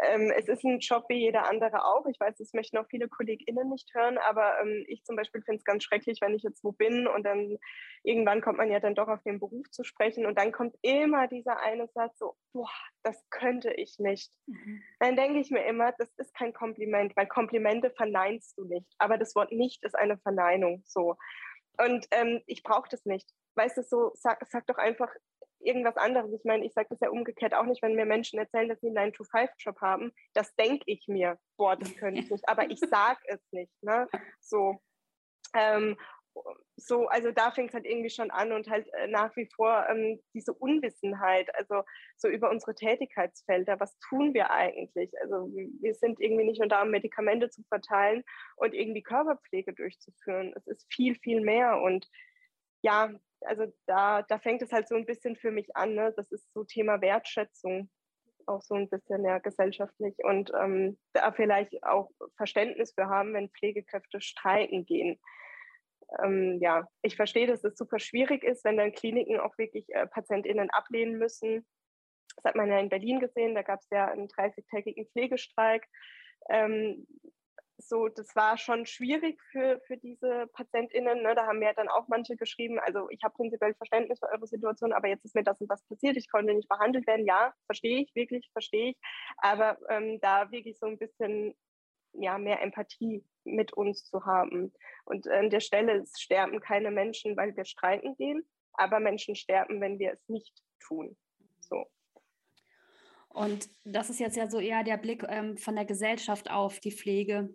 ähm, 0.00 0.32
es 0.36 0.48
ist 0.48 0.64
ein 0.64 0.78
Job 0.78 1.04
wie 1.08 1.20
jeder 1.20 1.48
andere 1.48 1.84
auch. 1.84 2.06
Ich 2.06 2.18
weiß, 2.18 2.36
das 2.38 2.54
möchten 2.54 2.78
auch 2.78 2.86
viele 2.88 3.08
KollegInnen 3.08 3.68
nicht 3.68 3.92
hören, 3.94 4.18
aber 4.18 4.58
ähm, 4.60 4.84
ich 4.88 5.04
zum 5.04 5.16
Beispiel 5.16 5.42
finde 5.42 5.58
es 5.58 5.64
ganz 5.64 5.84
schrecklich, 5.84 6.20
wenn 6.20 6.34
ich 6.34 6.42
jetzt 6.42 6.64
wo 6.64 6.72
bin 6.72 7.06
und 7.06 7.24
dann 7.24 7.58
irgendwann 8.02 8.40
kommt 8.40 8.58
man 8.58 8.70
ja 8.70 8.80
dann 8.80 8.94
doch 8.94 9.08
auf 9.08 9.22
den 9.22 9.38
Beruf 9.38 9.70
zu 9.70 9.84
sprechen 9.84 10.24
und 10.24 10.38
dann 10.38 10.50
kommt 10.50 10.76
immer 10.82 11.28
dieser 11.28 11.58
eine 11.60 11.88
Satz 11.88 12.18
so, 12.18 12.36
boah, 12.52 12.70
das 13.02 13.22
könnte 13.30 13.72
ich 13.74 13.98
nicht. 13.98 14.32
Mhm. 14.46 14.82
Dann 14.98 15.16
denke 15.16 15.40
ich 15.40 15.50
mir 15.50 15.64
immer, 15.66 15.92
das 15.98 16.10
ist 16.16 16.34
kein 16.34 16.54
Kompliment, 16.54 17.14
weil 17.14 17.26
Komplimente 17.26 17.90
verneinst 17.90 18.56
du 18.56 18.64
nicht, 18.64 18.90
aber 18.98 19.18
das 19.18 19.34
Wort 19.34 19.52
nicht 19.52 19.84
ist 19.84 19.94
eine 19.94 20.16
Verneinung 20.18 20.82
so. 20.86 21.16
Und 21.78 22.06
ähm, 22.10 22.42
ich 22.46 22.62
brauche 22.62 22.88
das 22.90 23.04
nicht. 23.04 23.30
Weißt 23.54 23.76
du, 23.76 23.82
so, 23.82 24.12
sag, 24.14 24.44
sag 24.48 24.66
doch 24.66 24.78
einfach, 24.78 25.10
irgendwas 25.64 25.96
anderes. 25.96 26.32
Ich 26.32 26.44
meine, 26.44 26.64
ich 26.64 26.72
sage 26.72 26.88
das 26.90 27.00
ja 27.00 27.10
umgekehrt 27.10 27.54
auch 27.54 27.64
nicht, 27.64 27.82
wenn 27.82 27.94
mir 27.94 28.06
Menschen 28.06 28.38
erzählen, 28.38 28.68
dass 28.68 28.80
sie 28.80 28.88
einen 28.88 29.12
9-to-5-Job 29.12 29.80
haben. 29.80 30.12
Das 30.34 30.54
denke 30.56 30.84
ich 30.86 31.06
mir, 31.08 31.38
boah, 31.56 31.76
das 31.76 31.94
könnte 31.96 32.20
ich 32.20 32.30
nicht, 32.30 32.48
aber 32.48 32.70
ich 32.70 32.80
sage 32.90 33.20
es 33.26 33.40
nicht. 33.52 33.72
Ne? 33.82 34.08
So. 34.40 34.80
Ähm, 35.54 35.96
so, 36.76 37.06
also 37.08 37.30
da 37.30 37.50
fängt 37.50 37.68
es 37.68 37.74
halt 37.74 37.84
irgendwie 37.84 38.10
schon 38.10 38.30
an 38.30 38.52
und 38.52 38.68
halt 38.68 38.88
äh, 38.94 39.06
nach 39.06 39.36
wie 39.36 39.48
vor 39.54 39.86
ähm, 39.88 40.20
diese 40.34 40.52
Unwissenheit, 40.54 41.54
also 41.54 41.82
so 42.16 42.28
über 42.28 42.50
unsere 42.50 42.74
Tätigkeitsfelder, 42.74 43.78
was 43.78 43.98
tun 43.98 44.34
wir 44.34 44.50
eigentlich? 44.50 45.12
Also 45.20 45.50
wir 45.52 45.94
sind 45.94 46.20
irgendwie 46.20 46.44
nicht 46.44 46.58
nur 46.58 46.68
da, 46.68 46.82
um 46.82 46.90
Medikamente 46.90 47.50
zu 47.50 47.62
verteilen 47.64 48.24
und 48.56 48.74
irgendwie 48.74 49.02
Körperpflege 49.02 49.74
durchzuführen. 49.74 50.54
Es 50.56 50.66
ist 50.66 50.86
viel, 50.92 51.14
viel 51.16 51.40
mehr 51.42 51.80
und 51.80 52.08
ja, 52.82 53.10
also 53.46 53.66
da, 53.86 54.22
da 54.22 54.38
fängt 54.38 54.62
es 54.62 54.72
halt 54.72 54.88
so 54.88 54.94
ein 54.94 55.06
bisschen 55.06 55.36
für 55.36 55.50
mich 55.50 55.74
an, 55.76 55.94
ne? 55.94 56.12
das 56.16 56.30
ist 56.32 56.52
so 56.52 56.64
Thema 56.64 57.00
Wertschätzung 57.00 57.90
auch 58.46 58.62
so 58.62 58.74
ein 58.74 58.88
bisschen 58.88 59.24
ja 59.24 59.38
gesellschaftlich 59.38 60.16
und 60.24 60.50
ähm, 60.60 60.98
da 61.12 61.30
vielleicht 61.30 61.80
auch 61.84 62.10
Verständnis 62.36 62.92
für 62.92 63.06
haben, 63.06 63.34
wenn 63.34 63.50
Pflegekräfte 63.50 64.20
streiken 64.20 64.84
gehen 64.84 65.20
ähm, 66.22 66.58
ja, 66.60 66.86
ich 67.02 67.16
verstehe, 67.16 67.46
dass 67.46 67.64
es 67.64 67.76
super 67.76 67.98
schwierig 67.98 68.42
ist, 68.44 68.64
wenn 68.64 68.76
dann 68.76 68.92
Kliniken 68.92 69.40
auch 69.40 69.56
wirklich 69.58 69.88
äh, 69.88 70.06
PatientInnen 70.06 70.70
ablehnen 70.70 71.18
müssen. 71.18 71.66
Das 72.36 72.44
hat 72.44 72.56
man 72.56 72.68
ja 72.68 72.78
in 72.78 72.88
Berlin 72.88 73.20
gesehen, 73.20 73.54
da 73.54 73.62
gab 73.62 73.80
es 73.80 73.88
ja 73.90 74.06
einen 74.06 74.28
30-tägigen 74.28 75.08
Pflegestreik. 75.12 75.86
Ähm, 76.48 77.06
so, 77.88 78.08
das 78.08 78.34
war 78.34 78.58
schon 78.58 78.86
schwierig 78.86 79.40
für, 79.50 79.80
für 79.86 79.96
diese 79.96 80.46
PatientInnen. 80.52 81.22
Ne? 81.22 81.34
Da 81.34 81.46
haben 81.46 81.58
mir 81.58 81.72
dann 81.74 81.88
auch 81.88 82.08
manche 82.08 82.36
geschrieben, 82.36 82.78
also 82.78 83.08
ich 83.10 83.22
habe 83.22 83.34
prinzipiell 83.34 83.74
Verständnis 83.74 84.18
für 84.18 84.30
eure 84.30 84.46
Situation, 84.46 84.92
aber 84.92 85.08
jetzt 85.08 85.24
ist 85.24 85.34
mir 85.34 85.44
das 85.44 85.60
und 85.60 85.70
das 85.70 85.82
passiert, 85.84 86.16
ich 86.16 86.30
konnte 86.30 86.54
nicht 86.54 86.68
behandelt 86.68 87.06
werden. 87.06 87.26
Ja, 87.26 87.52
verstehe 87.66 88.02
ich, 88.02 88.14
wirklich 88.14 88.48
verstehe 88.52 88.90
ich. 88.90 88.96
Aber 89.38 89.78
ähm, 89.88 90.20
da 90.20 90.50
wirklich 90.50 90.78
so 90.78 90.86
ein 90.86 90.98
bisschen 90.98 91.54
ja, 92.14 92.38
mehr 92.38 92.60
Empathie 92.62 93.24
mit 93.44 93.72
uns 93.72 94.04
zu 94.04 94.24
haben. 94.24 94.72
Und 95.04 95.28
an 95.28 95.50
der 95.50 95.60
Stelle 95.60 96.04
sterben 96.16 96.60
keine 96.60 96.90
Menschen, 96.90 97.36
weil 97.36 97.56
wir 97.56 97.64
streiten 97.64 98.14
gehen, 98.16 98.44
aber 98.74 99.00
Menschen 99.00 99.34
sterben, 99.34 99.80
wenn 99.80 99.98
wir 99.98 100.12
es 100.12 100.28
nicht 100.28 100.62
tun. 100.80 101.16
So. 101.60 101.86
Und 103.28 103.70
das 103.84 104.10
ist 104.10 104.20
jetzt 104.20 104.36
ja 104.36 104.46
so 104.46 104.60
eher 104.60 104.84
der 104.84 104.98
Blick 104.98 105.24
ähm, 105.26 105.56
von 105.56 105.74
der 105.74 105.86
Gesellschaft 105.86 106.50
auf 106.50 106.80
die 106.80 106.92
Pflege. 106.92 107.54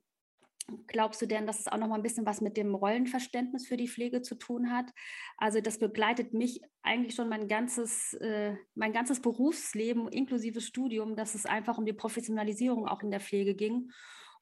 Glaubst 0.88 1.21
du 1.21 1.25
denn, 1.25 1.47
dass 1.47 1.60
es 1.60 1.67
auch 1.67 1.77
noch 1.77 1.88
mal 1.88 1.95
ein 1.95 2.03
bisschen 2.03 2.25
was 2.25 2.41
mit 2.41 2.58
dem 2.58 2.75
Rollenverständnis 2.75 3.67
für 3.67 3.77
die 3.77 3.88
Pflege 3.88 4.21
zu 4.21 4.36
tun 4.36 4.71
hat? 4.71 4.91
Also 5.38 5.62
das 5.62 5.80
begleitet 5.80 6.34
mich 6.34 6.62
eigentlich 6.82 7.15
schon 7.15 7.30
mein 7.30 7.47
ganzes, 7.47 8.13
äh, 8.15 8.56
mein 8.75 8.91
ganzes 8.91 9.21
Berufsleben 9.21 10.10
inklusive 10.10 10.60
Studium, 10.60 11.15
dass 11.15 11.36
es 11.36 11.45
einfach 11.45 11.77
um 11.77 11.86
die 11.86 11.93
Professionalisierung 11.93 12.86
auch 12.86 13.01
in 13.01 13.12
der 13.12 13.21
Pflege 13.21 13.56
ging 13.56 13.91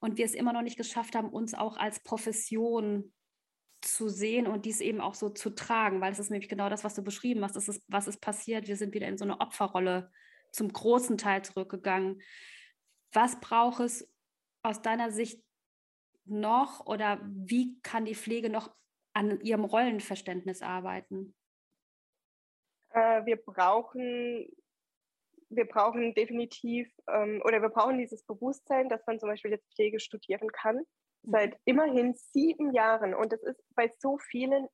und 0.00 0.18
wir 0.18 0.24
es 0.24 0.34
immer 0.34 0.52
noch 0.52 0.62
nicht 0.62 0.76
geschafft 0.76 1.14
haben, 1.14 1.30
uns 1.30 1.54
auch 1.54 1.76
als 1.76 2.02
Profession 2.02 3.12
zu 3.80 4.08
sehen 4.08 4.48
und 4.48 4.64
dies 4.64 4.80
eben 4.80 5.00
auch 5.00 5.14
so 5.14 5.28
zu 5.30 5.50
tragen, 5.50 6.00
weil 6.00 6.10
es 6.10 6.18
ist 6.18 6.30
nämlich 6.30 6.48
genau 6.48 6.68
das, 6.68 6.82
was 6.82 6.94
du 6.94 7.02
beschrieben 7.02 7.44
hast. 7.44 7.54
Das 7.54 7.68
ist, 7.68 7.82
was 7.86 8.08
ist 8.08 8.20
passiert? 8.20 8.66
Wir 8.66 8.76
sind 8.76 8.94
wieder 8.94 9.06
in 9.06 9.18
so 9.18 9.24
eine 9.24 9.40
Opferrolle 9.40 10.10
zum 10.52 10.72
großen 10.72 11.18
Teil 11.18 11.44
zurückgegangen. 11.44 12.20
Was 13.12 13.38
braucht 13.38 13.80
es 13.80 14.08
aus 14.62 14.82
deiner 14.82 15.12
Sicht 15.12 15.45
noch 16.26 16.86
oder 16.86 17.20
wie 17.22 17.80
kann 17.82 18.04
die 18.04 18.14
Pflege 18.14 18.50
noch 18.50 18.74
an 19.12 19.40
ihrem 19.40 19.64
Rollenverständnis 19.64 20.62
arbeiten? 20.62 21.34
Äh, 22.90 23.24
wir 23.24 23.36
brauchen 23.36 24.48
wir 25.48 25.66
brauchen 25.66 26.14
definitiv 26.14 26.90
ähm, 27.08 27.40
oder 27.44 27.62
wir 27.62 27.68
brauchen 27.68 27.98
dieses 27.98 28.24
Bewusstsein, 28.24 28.88
dass 28.88 29.06
man 29.06 29.18
zum 29.18 29.28
Beispiel 29.28 29.52
jetzt 29.52 29.72
Pflege 29.74 30.00
studieren 30.00 30.48
kann. 30.48 30.76
Mhm. 30.76 31.30
Seit 31.30 31.58
immerhin 31.64 32.14
sieben 32.14 32.72
Jahren. 32.72 33.14
Und 33.14 33.32
das 33.32 33.42
ist 33.42 33.62
bei 33.74 33.90
so 33.98 34.18
vielen 34.18 34.68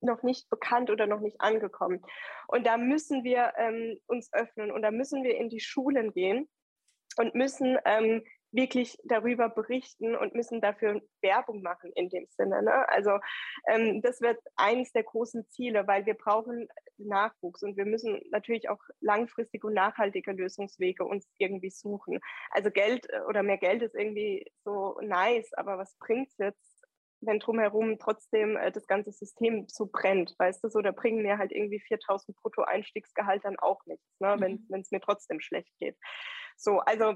noch 0.00 0.22
nicht 0.22 0.48
bekannt 0.50 0.90
oder 0.90 1.06
noch 1.06 1.20
nicht 1.20 1.40
angekommen. 1.40 2.04
Und 2.48 2.66
da 2.66 2.76
müssen 2.76 3.22
wir 3.24 3.52
ähm, 3.56 3.98
uns 4.06 4.32
öffnen 4.32 4.72
und 4.72 4.82
da 4.82 4.90
müssen 4.90 5.22
wir 5.22 5.36
in 5.36 5.48
die 5.48 5.60
Schulen 5.60 6.12
gehen 6.12 6.48
und 7.16 7.34
müssen 7.34 7.78
ähm, 7.84 8.24
wirklich 8.52 8.98
darüber 9.04 9.48
berichten 9.48 10.14
und 10.14 10.34
müssen 10.34 10.60
dafür 10.60 11.00
Werbung 11.22 11.62
machen 11.62 11.90
in 11.94 12.10
dem 12.10 12.26
Sinne. 12.30 12.62
Ne? 12.62 12.88
Also 12.88 13.18
ähm, 13.66 14.02
das 14.02 14.20
wird 14.20 14.38
eines 14.56 14.92
der 14.92 15.04
großen 15.04 15.48
Ziele, 15.48 15.86
weil 15.86 16.06
wir 16.06 16.14
brauchen 16.14 16.68
Nachwuchs 16.98 17.62
und 17.62 17.76
wir 17.76 17.86
müssen 17.86 18.20
natürlich 18.30 18.68
auch 18.68 18.80
langfristige 19.00 19.66
und 19.66 19.74
nachhaltige 19.74 20.32
Lösungswege 20.32 21.04
uns 21.04 21.26
irgendwie 21.38 21.70
suchen. 21.70 22.20
Also 22.50 22.70
Geld 22.70 23.08
äh, 23.10 23.20
oder 23.28 23.42
mehr 23.42 23.58
Geld 23.58 23.82
ist 23.82 23.94
irgendwie 23.94 24.46
so 24.64 24.98
nice, 25.00 25.52
aber 25.54 25.78
was 25.78 25.96
bringt 25.98 26.28
es 26.28 26.38
jetzt, 26.38 26.82
wenn 27.22 27.38
drumherum 27.38 27.98
trotzdem 27.98 28.56
äh, 28.56 28.70
das 28.70 28.86
ganze 28.86 29.12
System 29.12 29.66
so 29.68 29.88
brennt, 29.90 30.34
weißt 30.38 30.62
du, 30.62 30.68
so, 30.68 30.80
da 30.80 30.90
bringen 30.90 31.22
mir 31.22 31.38
halt 31.38 31.52
irgendwie 31.52 31.80
4000 31.80 32.36
Brutto-Einstiegsgehalt 32.36 33.44
dann 33.44 33.58
auch 33.58 33.80
nichts, 33.86 34.04
ne, 34.20 34.36
mhm. 34.36 34.66
wenn 34.68 34.80
es 34.80 34.90
mir 34.90 35.00
trotzdem 35.00 35.40
schlecht 35.40 35.72
geht. 35.78 35.96
So, 36.56 36.80
also 36.80 37.14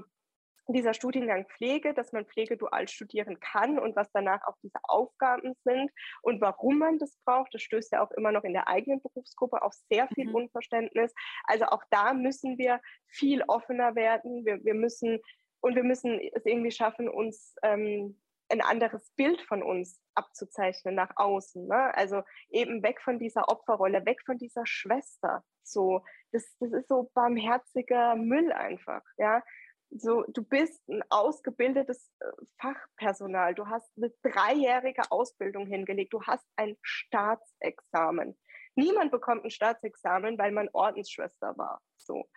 dieser 0.73 0.93
Studiengang 0.93 1.45
Pflege, 1.47 1.93
dass 1.93 2.11
man 2.11 2.25
Pflege 2.25 2.57
dual 2.57 2.87
studieren 2.87 3.39
kann 3.39 3.79
und 3.79 3.95
was 3.95 4.11
danach 4.11 4.41
auch 4.47 4.55
diese 4.61 4.79
Aufgaben 4.83 5.53
sind 5.63 5.91
und 6.21 6.41
warum 6.41 6.79
man 6.79 6.99
das 6.99 7.17
braucht. 7.25 7.53
Das 7.53 7.61
stößt 7.61 7.93
ja 7.93 8.03
auch 8.03 8.11
immer 8.11 8.31
noch 8.31 8.43
in 8.43 8.53
der 8.53 8.67
eigenen 8.67 9.01
Berufsgruppe 9.01 9.61
auf 9.61 9.73
sehr 9.89 10.07
viel 10.09 10.27
mhm. 10.27 10.35
Unverständnis. 10.35 11.13
Also 11.45 11.65
auch 11.65 11.83
da 11.89 12.13
müssen 12.13 12.57
wir 12.57 12.81
viel 13.07 13.43
offener 13.47 13.95
werden. 13.95 14.45
Wir, 14.45 14.63
wir 14.63 14.73
müssen 14.73 15.19
und 15.61 15.75
wir 15.75 15.83
müssen 15.83 16.19
es 16.33 16.45
irgendwie 16.45 16.71
schaffen, 16.71 17.09
uns 17.09 17.55
ähm, 17.63 18.19
ein 18.49 18.61
anderes 18.61 19.11
Bild 19.15 19.41
von 19.41 19.61
uns 19.61 19.99
abzuzeichnen 20.15 20.95
nach 20.95 21.11
außen. 21.15 21.67
Ne? 21.67 21.93
Also 21.95 22.23
eben 22.49 22.83
weg 22.83 23.01
von 23.01 23.19
dieser 23.19 23.49
Opferrolle, 23.49 24.05
weg 24.05 24.21
von 24.25 24.37
dieser 24.37 24.65
Schwester. 24.65 25.43
So, 25.63 26.03
das, 26.31 26.45
das 26.59 26.71
ist 26.71 26.87
so 26.87 27.11
barmherziger 27.13 28.15
Müll 28.15 28.51
einfach. 28.51 29.03
Ja, 29.17 29.43
so, 29.89 30.23
du 30.27 30.43
bist 30.43 30.87
ein 30.89 31.03
ausgebildetes 31.09 32.11
äh, 32.19 32.25
Fachpersonal, 32.59 33.55
du 33.55 33.67
hast 33.67 33.89
eine 33.97 34.11
dreijährige 34.21 35.03
Ausbildung 35.11 35.67
hingelegt, 35.67 36.13
du 36.13 36.21
hast 36.23 36.45
ein 36.55 36.77
Staatsexamen. 36.81 38.37
Niemand 38.75 39.11
bekommt 39.11 39.43
ein 39.43 39.49
Staatsexamen, 39.49 40.37
weil 40.37 40.51
man 40.51 40.69
Ordensschwester 40.73 41.57
war. 41.57 41.81
So. 41.97 42.29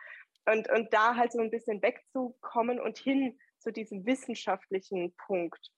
Und, 0.46 0.70
und 0.70 0.92
da 0.92 1.16
halt 1.16 1.32
so 1.32 1.40
ein 1.40 1.50
bisschen 1.50 1.82
wegzukommen 1.82 2.80
und 2.80 2.98
hin 2.98 3.38
zu 3.58 3.72
diesem 3.72 4.06
wissenschaftlichen 4.06 5.14
Punkt. 5.26 5.70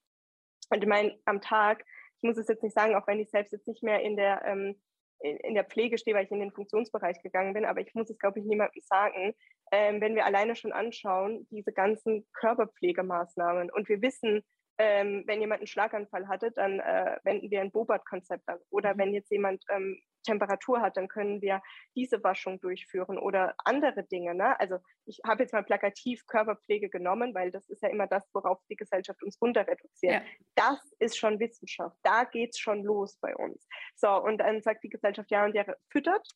Und 0.71 0.83
ich 0.83 0.89
meine, 0.89 1.19
am 1.25 1.41
Tag, 1.41 1.85
ich 2.17 2.23
muss 2.23 2.39
es 2.39 2.49
jetzt 2.49 2.63
nicht 2.63 2.75
sagen, 2.75 2.95
auch 2.95 3.07
wenn 3.07 3.19
ich 3.19 3.31
selbst 3.31 3.53
jetzt 3.53 3.67
nicht 3.67 3.83
mehr 3.83 4.03
in 4.03 4.17
der, 4.17 4.45
ähm, 4.45 4.81
in, 5.23 5.55
der 5.55 5.65
Pflege 5.65 5.99
stehe, 5.99 6.17
weil 6.17 6.25
ich 6.25 6.31
in 6.31 6.41
den 6.41 6.53
Funktionsbereich 6.53 7.23
gegangen 7.23 7.55
bin, 7.55 7.65
aber 7.65 7.81
ich 7.81 7.95
muss 7.95 8.11
es, 8.11 8.19
glaube 8.19 8.41
ich, 8.41 8.45
niemandem 8.45 8.83
sagen 8.83 9.35
ähm, 9.73 10.03
wenn 10.03 10.15
wir 10.15 10.27
alleine 10.27 10.55
schon 10.55 10.73
anschauen, 10.73 11.47
diese 11.51 11.73
ganzen 11.73 12.27
Körperpflegemaßnahmen. 12.35 13.71
Und 13.71 13.89
wir 13.89 14.03
wissen, 14.03 14.45
ähm, 14.79 15.25
wenn 15.27 15.41
jemand 15.41 15.61
einen 15.61 15.67
Schlaganfall 15.67 16.29
hatte, 16.29 16.51
dann 16.53 16.81
äh, 16.81 17.17
wenden 17.25 17.51
wir 17.51 17.61
ein 17.61 17.71
Bobat-Konzept 17.71 18.49
an. 18.49 18.59
Oder 18.71 18.95
mhm. 18.95 18.99
wenn 18.99 19.13
jetzt 19.15 19.31
jemand 19.31 19.63
ähm, 19.69 20.01
Temperatur 20.23 20.81
hat, 20.81 20.97
dann 20.97 21.09
können 21.09 21.43
wir 21.43 21.61
diese 21.97 22.23
Waschung 22.23 22.61
durchführen 22.61 23.19
oder 23.19 23.55
andere 23.65 24.05
Dinge. 24.05 24.35
Ne? 24.35 24.59
Also 24.61 24.79
ich 25.05 25.21
habe 25.27 25.43
jetzt 25.43 25.53
mal 25.53 25.65
plakativ 25.65 26.27
Körperpflege 26.27 26.89
genommen, 26.89 27.35
weil 27.35 27.51
das 27.51 27.69
ist 27.69 27.83
ja 27.83 27.89
immer 27.89 28.07
das, 28.07 28.29
worauf 28.33 28.59
die 28.71 28.77
Gesellschaft 28.77 29.23
uns 29.23 29.41
runter 29.41 29.67
reduziert. 29.67 30.15
Ja. 30.15 30.23
Das 30.55 30.93
ist 30.99 31.19
schon 31.19 31.41
Wissenschaft. 31.41 31.97
Da 32.03 32.25
geht 32.25 32.51
es 32.51 32.59
schon 32.59 32.83
los 32.85 33.19
bei 33.21 33.35
uns. 33.35 33.67
So, 33.97 34.11
und 34.11 34.39
dann 34.39 34.63
sagt 34.63 34.85
die 34.85 34.91
Gesellschaft, 34.91 35.31
ja, 35.31 35.45
und 35.45 35.55
der 35.55 35.77
füttert 35.91 36.27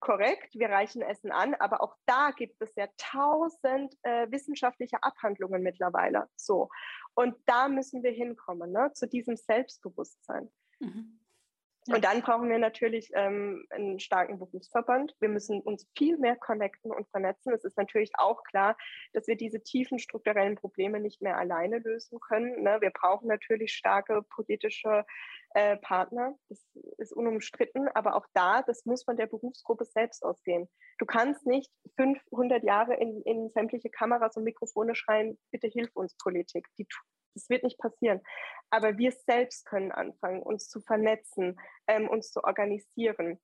korrekt, 0.00 0.54
wir 0.54 0.70
reichen 0.70 1.02
Essen 1.02 1.30
an, 1.30 1.54
aber 1.54 1.82
auch 1.82 1.94
da 2.06 2.30
gibt 2.30 2.60
es 2.60 2.74
ja 2.74 2.88
tausend 2.96 3.94
äh, 4.02 4.30
wissenschaftliche 4.30 5.02
Abhandlungen 5.02 5.62
mittlerweile. 5.62 6.28
So. 6.36 6.68
Und 7.14 7.36
da 7.46 7.68
müssen 7.68 8.02
wir 8.02 8.10
hinkommen, 8.10 8.72
ne, 8.72 8.90
zu 8.94 9.06
diesem 9.06 9.36
Selbstbewusstsein. 9.36 10.50
Mhm. 10.80 11.19
Und 11.88 12.04
dann 12.04 12.20
brauchen 12.20 12.50
wir 12.50 12.58
natürlich 12.58 13.10
ähm, 13.14 13.64
einen 13.70 13.98
starken 14.00 14.38
Berufsverband. 14.38 15.14
Wir 15.18 15.30
müssen 15.30 15.60
uns 15.62 15.88
viel 15.96 16.18
mehr 16.18 16.36
connecten 16.36 16.90
und 16.92 17.08
vernetzen. 17.08 17.54
Es 17.54 17.64
ist 17.64 17.78
natürlich 17.78 18.10
auch 18.18 18.42
klar, 18.44 18.76
dass 19.14 19.26
wir 19.26 19.36
diese 19.36 19.62
tiefen 19.62 19.98
strukturellen 19.98 20.56
Probleme 20.56 21.00
nicht 21.00 21.22
mehr 21.22 21.38
alleine 21.38 21.78
lösen 21.78 22.20
können. 22.20 22.62
Ne? 22.62 22.78
Wir 22.80 22.90
brauchen 22.90 23.28
natürlich 23.28 23.72
starke 23.72 24.22
politische 24.28 25.06
äh, 25.54 25.78
Partner. 25.78 26.34
Das 26.50 26.62
ist 26.98 27.12
unumstritten. 27.12 27.88
Aber 27.94 28.14
auch 28.14 28.26
da, 28.34 28.62
das 28.62 28.84
muss 28.84 29.04
von 29.04 29.16
der 29.16 29.26
Berufsgruppe 29.26 29.86
selbst 29.86 30.22
ausgehen. 30.22 30.68
Du 30.98 31.06
kannst 31.06 31.46
nicht 31.46 31.72
500 31.96 32.62
Jahre 32.62 32.94
in, 32.94 33.22
in 33.22 33.50
sämtliche 33.50 33.88
Kameras 33.88 34.36
und 34.36 34.44
Mikrofone 34.44 34.94
schreien, 34.94 35.38
bitte 35.50 35.66
hilf 35.66 35.90
uns 35.94 36.14
Politik. 36.16 36.66
Die 36.76 36.86
das 37.34 37.48
wird 37.48 37.62
nicht 37.62 37.78
passieren. 37.78 38.20
Aber 38.70 38.98
wir 38.98 39.12
selbst 39.12 39.66
können 39.66 39.92
anfangen, 39.92 40.42
uns 40.42 40.68
zu 40.68 40.80
vernetzen, 40.80 41.58
ähm, 41.86 42.08
uns 42.08 42.30
zu 42.30 42.42
organisieren. 42.44 43.40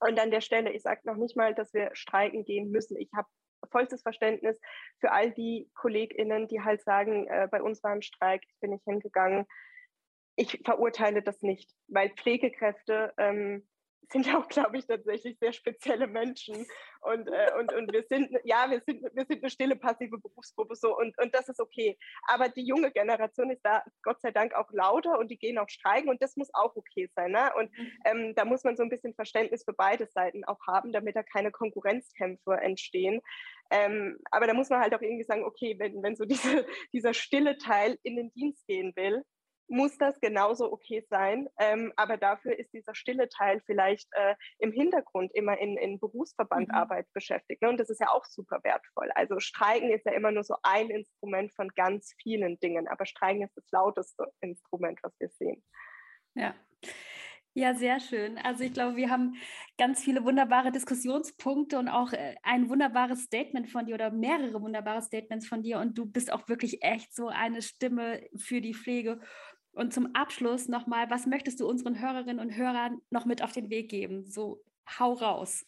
Und 0.00 0.18
an 0.18 0.30
der 0.30 0.40
Stelle, 0.40 0.72
ich 0.72 0.82
sage 0.82 1.02
noch 1.04 1.16
nicht 1.16 1.36
mal, 1.36 1.54
dass 1.54 1.72
wir 1.72 1.90
streiken 1.94 2.44
gehen 2.44 2.70
müssen. 2.70 2.96
Ich 2.96 3.10
habe 3.14 3.28
vollstes 3.70 4.02
Verständnis 4.02 4.60
für 5.00 5.12
all 5.12 5.30
die 5.32 5.70
KollegInnen, 5.74 6.48
die 6.48 6.60
halt 6.60 6.82
sagen, 6.82 7.26
äh, 7.28 7.48
bei 7.50 7.62
uns 7.62 7.82
war 7.82 7.92
ein 7.92 8.02
Streik, 8.02 8.42
ich 8.46 8.60
bin 8.60 8.70
nicht 8.70 8.84
hingegangen. 8.84 9.46
ich 10.36 10.60
verurteile 10.64 11.22
das 11.22 11.42
nicht, 11.42 11.70
weil 11.88 12.10
Pflegekräfte 12.10 13.12
ähm, 13.18 13.66
sind 14.10 14.26
ja 14.26 14.38
auch, 14.38 14.48
glaube 14.48 14.78
ich, 14.78 14.86
tatsächlich 14.86 15.38
sehr 15.38 15.52
spezielle 15.52 16.06
Menschen. 16.06 16.66
Und, 17.00 17.28
äh, 17.28 17.50
und, 17.58 17.72
und 17.72 17.92
wir 17.92 18.02
sind, 18.04 18.30
ja, 18.44 18.70
wir 18.70 18.80
sind, 18.86 19.02
wir 19.02 19.26
sind 19.26 19.42
eine 19.42 19.50
stille, 19.50 19.76
passive 19.76 20.18
Berufsgruppe 20.18 20.74
so 20.74 20.96
und, 20.96 21.16
und 21.18 21.34
das 21.34 21.48
ist 21.48 21.60
okay. 21.60 21.98
Aber 22.26 22.48
die 22.48 22.66
junge 22.66 22.90
Generation 22.90 23.50
ist 23.50 23.60
da 23.62 23.82
Gott 24.02 24.20
sei 24.22 24.30
Dank 24.30 24.54
auch 24.54 24.70
lauter 24.72 25.18
und 25.18 25.30
die 25.30 25.38
gehen 25.38 25.58
auch 25.58 25.68
streiken 25.68 26.08
und 26.08 26.22
das 26.22 26.36
muss 26.36 26.48
auch 26.54 26.74
okay 26.76 27.10
sein. 27.14 27.32
Ne? 27.32 27.52
Und 27.58 27.70
mhm. 27.76 27.92
ähm, 28.04 28.34
da 28.34 28.44
muss 28.44 28.64
man 28.64 28.76
so 28.76 28.82
ein 28.82 28.88
bisschen 28.88 29.14
Verständnis 29.14 29.64
für 29.64 29.74
beide 29.74 30.06
Seiten 30.06 30.44
auch 30.44 30.60
haben, 30.66 30.92
damit 30.92 31.16
da 31.16 31.22
keine 31.22 31.50
Konkurrenzkämpfe 31.50 32.54
entstehen. 32.54 33.20
Ähm, 33.70 34.18
aber 34.30 34.46
da 34.46 34.54
muss 34.54 34.70
man 34.70 34.80
halt 34.80 34.94
auch 34.94 35.02
irgendwie 35.02 35.24
sagen, 35.24 35.44
okay, 35.44 35.76
wenn, 35.78 36.02
wenn 36.02 36.16
so 36.16 36.24
diese, 36.24 36.66
dieser 36.92 37.12
stille 37.14 37.58
Teil 37.58 37.98
in 38.02 38.16
den 38.16 38.32
Dienst 38.32 38.66
gehen 38.66 38.92
will, 38.96 39.24
muss 39.68 39.96
das 39.98 40.20
genauso 40.20 40.72
okay 40.72 41.04
sein. 41.08 41.48
Ähm, 41.58 41.92
aber 41.96 42.16
dafür 42.16 42.58
ist 42.58 42.72
dieser 42.72 42.94
stille 42.94 43.28
Teil 43.28 43.60
vielleicht 43.66 44.08
äh, 44.12 44.34
im 44.58 44.72
Hintergrund 44.72 45.32
immer 45.34 45.58
in, 45.58 45.76
in 45.76 45.98
Berufsverbandarbeit 45.98 47.06
mhm. 47.06 47.12
beschäftigt. 47.12 47.62
Ne? 47.62 47.70
Und 47.70 47.80
das 47.80 47.90
ist 47.90 48.00
ja 48.00 48.10
auch 48.10 48.24
super 48.24 48.60
wertvoll. 48.62 49.10
Also 49.14 49.40
Streiken 49.40 49.90
ist 49.90 50.06
ja 50.06 50.12
immer 50.12 50.30
nur 50.30 50.44
so 50.44 50.56
ein 50.62 50.90
Instrument 50.90 51.52
von 51.54 51.68
ganz 51.68 52.14
vielen 52.22 52.58
Dingen. 52.60 52.88
Aber 52.88 53.06
Streiken 53.06 53.42
ist 53.42 53.56
das 53.56 53.70
lauteste 53.70 54.26
Instrument, 54.40 54.98
was 55.02 55.12
wir 55.18 55.28
sehen. 55.30 55.62
Ja. 56.34 56.54
Ja, 57.56 57.72
sehr 57.72 58.00
schön. 58.00 58.36
Also 58.38 58.64
ich 58.64 58.72
glaube, 58.72 58.96
wir 58.96 59.10
haben 59.10 59.36
ganz 59.78 60.02
viele 60.02 60.24
wunderbare 60.24 60.72
Diskussionspunkte 60.72 61.78
und 61.78 61.88
auch 61.88 62.12
äh, 62.12 62.34
ein 62.42 62.68
wunderbares 62.68 63.22
Statement 63.22 63.70
von 63.70 63.86
dir 63.86 63.94
oder 63.94 64.10
mehrere 64.10 64.60
wunderbare 64.60 65.02
Statements 65.02 65.46
von 65.46 65.62
dir. 65.62 65.78
Und 65.78 65.96
du 65.96 66.04
bist 66.04 66.32
auch 66.32 66.48
wirklich 66.48 66.82
echt 66.82 67.14
so 67.14 67.28
eine 67.28 67.62
Stimme 67.62 68.22
für 68.36 68.60
die 68.60 68.74
Pflege. 68.74 69.20
Und 69.74 69.92
zum 69.92 70.14
Abschluss 70.14 70.68
nochmal, 70.68 71.10
was 71.10 71.26
möchtest 71.26 71.60
du 71.60 71.68
unseren 71.68 72.00
Hörerinnen 72.00 72.38
und 72.38 72.56
Hörern 72.56 73.00
noch 73.10 73.24
mit 73.24 73.42
auf 73.42 73.52
den 73.52 73.70
Weg 73.70 73.90
geben? 73.90 74.24
So, 74.24 74.62
hau 74.98 75.14
raus. 75.14 75.66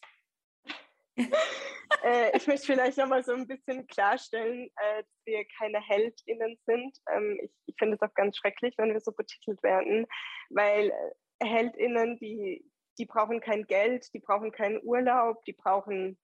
äh, 1.16 2.36
ich 2.36 2.46
möchte 2.46 2.66
vielleicht 2.66 2.98
nochmal 2.98 3.24
so 3.24 3.32
ein 3.32 3.48
bisschen 3.48 3.86
klarstellen, 3.88 4.70
äh, 4.76 5.02
dass 5.02 5.24
wir 5.24 5.44
keine 5.58 5.80
HeldInnen 5.80 6.56
sind. 6.66 6.96
Ähm, 7.12 7.38
ich, 7.42 7.50
ich 7.66 7.74
finde 7.78 7.96
es 7.96 8.02
auch 8.02 8.14
ganz 8.14 8.36
schrecklich, 8.36 8.74
wenn 8.78 8.92
wir 8.92 9.00
so 9.00 9.10
betitelt 9.10 9.60
werden, 9.64 10.06
weil 10.50 10.90
äh, 11.40 11.46
HeldInnen, 11.46 12.16
die, 12.18 12.64
die 12.98 13.06
brauchen 13.06 13.40
kein 13.40 13.64
Geld, 13.64 14.12
die 14.14 14.20
brauchen 14.20 14.52
keinen 14.52 14.80
Urlaub, 14.82 15.44
die 15.46 15.52
brauchen 15.52 16.16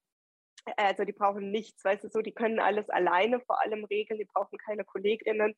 also 0.77 1.05
die 1.05 1.13
brauchen 1.13 1.51
nichts, 1.51 1.85
weißt 1.85 2.05
du 2.05 2.09
so, 2.09 2.21
die 2.21 2.33
können 2.33 2.61
alles 2.61 2.89
alleine 2.89 3.41
vor 3.41 3.61
allem 3.61 3.85
regeln, 3.85 4.19
die 4.19 4.27
brauchen 4.27 4.59
keine 4.59 4.85
KollegInnen. 4.85 5.57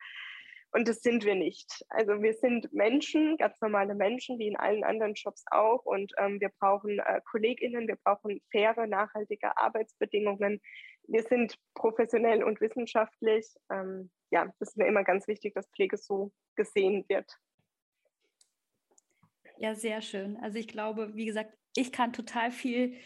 Und 0.74 0.88
das 0.88 1.02
sind 1.02 1.24
wir 1.24 1.36
nicht. 1.36 1.84
Also 1.88 2.20
wir 2.20 2.34
sind 2.34 2.72
Menschen, 2.72 3.36
ganz 3.36 3.60
normale 3.60 3.94
Menschen, 3.94 4.40
wie 4.40 4.48
in 4.48 4.56
allen 4.56 4.82
anderen 4.82 5.14
Jobs 5.14 5.44
auch. 5.52 5.84
Und 5.84 6.12
ähm, 6.18 6.40
wir 6.40 6.48
brauchen 6.58 6.98
äh, 6.98 7.20
KollegInnen, 7.30 7.86
wir 7.86 7.94
brauchen 8.02 8.42
faire, 8.50 8.88
nachhaltige 8.88 9.56
Arbeitsbedingungen. 9.56 10.60
Wir 11.06 11.22
sind 11.22 11.56
professionell 11.74 12.42
und 12.42 12.60
wissenschaftlich. 12.60 13.46
Ähm, 13.70 14.10
ja, 14.32 14.46
das 14.58 14.70
ist 14.70 14.76
mir 14.76 14.88
immer 14.88 15.04
ganz 15.04 15.28
wichtig, 15.28 15.54
dass 15.54 15.70
Pflege 15.70 15.96
so 15.96 16.32
gesehen 16.56 17.04
wird. 17.08 17.30
Ja, 19.58 19.76
sehr 19.76 20.02
schön. 20.02 20.36
Also 20.38 20.58
ich 20.58 20.66
glaube, 20.66 21.14
wie 21.14 21.26
gesagt, 21.26 21.56
ich 21.76 21.92
kann 21.92 22.12
total 22.12 22.50
viel 22.50 22.98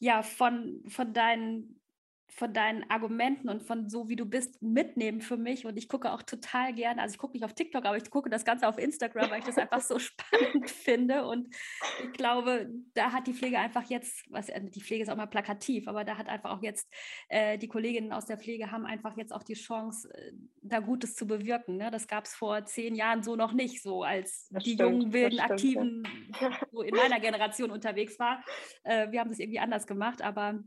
ja, 0.00 0.24
von, 0.24 0.82
von 0.88 1.12
deinen 1.12 1.80
von 2.28 2.52
deinen 2.52 2.88
Argumenten 2.90 3.48
und 3.48 3.62
von 3.62 3.88
so, 3.88 4.08
wie 4.08 4.16
du 4.16 4.26
bist, 4.26 4.60
mitnehmen 4.60 5.20
für 5.20 5.36
mich. 5.36 5.66
Und 5.66 5.76
ich 5.76 5.88
gucke 5.88 6.12
auch 6.12 6.22
total 6.22 6.74
gerne, 6.74 7.00
also 7.00 7.14
ich 7.14 7.18
gucke 7.18 7.34
nicht 7.34 7.44
auf 7.44 7.54
TikTok, 7.54 7.84
aber 7.84 7.96
ich 7.96 8.10
gucke 8.10 8.28
das 8.28 8.44
Ganze 8.44 8.66
auf 8.66 8.76
Instagram, 8.76 9.30
weil 9.30 9.38
ich 9.38 9.44
das 9.44 9.56
einfach 9.56 9.80
so 9.80 9.98
spannend 10.00 10.68
finde. 10.68 11.26
Und 11.26 11.54
ich 12.02 12.12
glaube, 12.12 12.68
da 12.94 13.12
hat 13.12 13.26
die 13.28 13.34
Pflege 13.34 13.58
einfach 13.58 13.84
jetzt, 13.84 14.24
was 14.30 14.48
äh, 14.48 14.60
die 14.64 14.80
Pflege 14.80 15.04
ist 15.04 15.10
auch 15.10 15.16
mal 15.16 15.26
plakativ, 15.26 15.86
aber 15.86 16.04
da 16.04 16.18
hat 16.18 16.28
einfach 16.28 16.50
auch 16.50 16.62
jetzt 16.62 16.92
äh, 17.28 17.56
die 17.56 17.68
Kolleginnen 17.68 18.12
aus 18.12 18.26
der 18.26 18.38
Pflege 18.38 18.72
haben 18.72 18.84
einfach 18.84 19.16
jetzt 19.16 19.32
auch 19.32 19.44
die 19.44 19.54
Chance, 19.54 20.12
äh, 20.12 20.32
da 20.62 20.80
Gutes 20.80 21.14
zu 21.14 21.26
bewirken. 21.26 21.76
Ne? 21.76 21.90
Das 21.92 22.08
gab 22.08 22.24
es 22.24 22.34
vor 22.34 22.64
zehn 22.64 22.96
Jahren 22.96 23.22
so 23.22 23.36
noch 23.36 23.52
nicht, 23.52 23.80
so 23.80 24.02
als 24.02 24.48
das 24.50 24.64
die 24.64 24.74
stimmt, 24.74 24.90
jungen, 24.90 25.12
wilden, 25.12 25.38
stimmt, 25.38 25.50
Aktiven, 25.50 26.02
ja. 26.40 26.58
so 26.72 26.82
in 26.82 26.96
meiner 26.96 27.20
Generation 27.20 27.70
unterwegs 27.70 28.18
war. 28.18 28.42
Äh, 28.82 29.12
wir 29.12 29.20
haben 29.20 29.30
das 29.30 29.38
irgendwie 29.38 29.60
anders 29.60 29.86
gemacht, 29.86 30.20
aber 30.20 30.64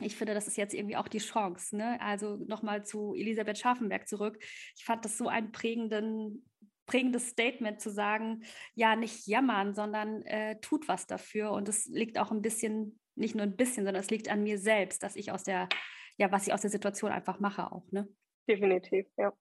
ich 0.00 0.16
finde, 0.16 0.34
das 0.34 0.48
ist 0.48 0.56
jetzt 0.56 0.74
irgendwie 0.74 0.96
auch 0.96 1.08
die 1.08 1.18
Chance. 1.18 1.76
Ne? 1.76 2.00
Also 2.00 2.36
nochmal 2.36 2.84
zu 2.84 3.14
Elisabeth 3.14 3.58
Scharfenberg 3.58 4.08
zurück. 4.08 4.38
Ich 4.76 4.84
fand 4.84 5.04
das 5.04 5.16
so 5.16 5.28
ein 5.28 5.52
prägendes 5.52 7.28
Statement 7.28 7.80
zu 7.80 7.90
sagen, 7.90 8.44
ja, 8.74 8.96
nicht 8.96 9.26
jammern, 9.26 9.74
sondern 9.74 10.22
äh, 10.22 10.60
tut 10.60 10.88
was 10.88 11.06
dafür. 11.06 11.52
Und 11.52 11.68
es 11.68 11.86
liegt 11.86 12.18
auch 12.18 12.30
ein 12.30 12.42
bisschen, 12.42 12.98
nicht 13.14 13.34
nur 13.34 13.44
ein 13.44 13.56
bisschen, 13.56 13.84
sondern 13.84 14.02
es 14.02 14.10
liegt 14.10 14.28
an 14.28 14.42
mir 14.42 14.58
selbst, 14.58 15.02
dass 15.02 15.16
ich 15.16 15.30
aus 15.30 15.44
der, 15.44 15.68
ja, 16.16 16.32
was 16.32 16.46
ich 16.46 16.52
aus 16.52 16.62
der 16.62 16.70
Situation 16.70 17.12
einfach 17.12 17.38
mache 17.38 17.70
auch. 17.70 17.90
Ne? 17.92 18.08
Definitiv, 18.48 19.06
ja. 19.16 19.32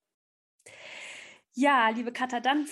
Ja, 1.55 1.89
liebe 1.89 2.11
Katha, 2.11 2.39
dann 2.39 2.67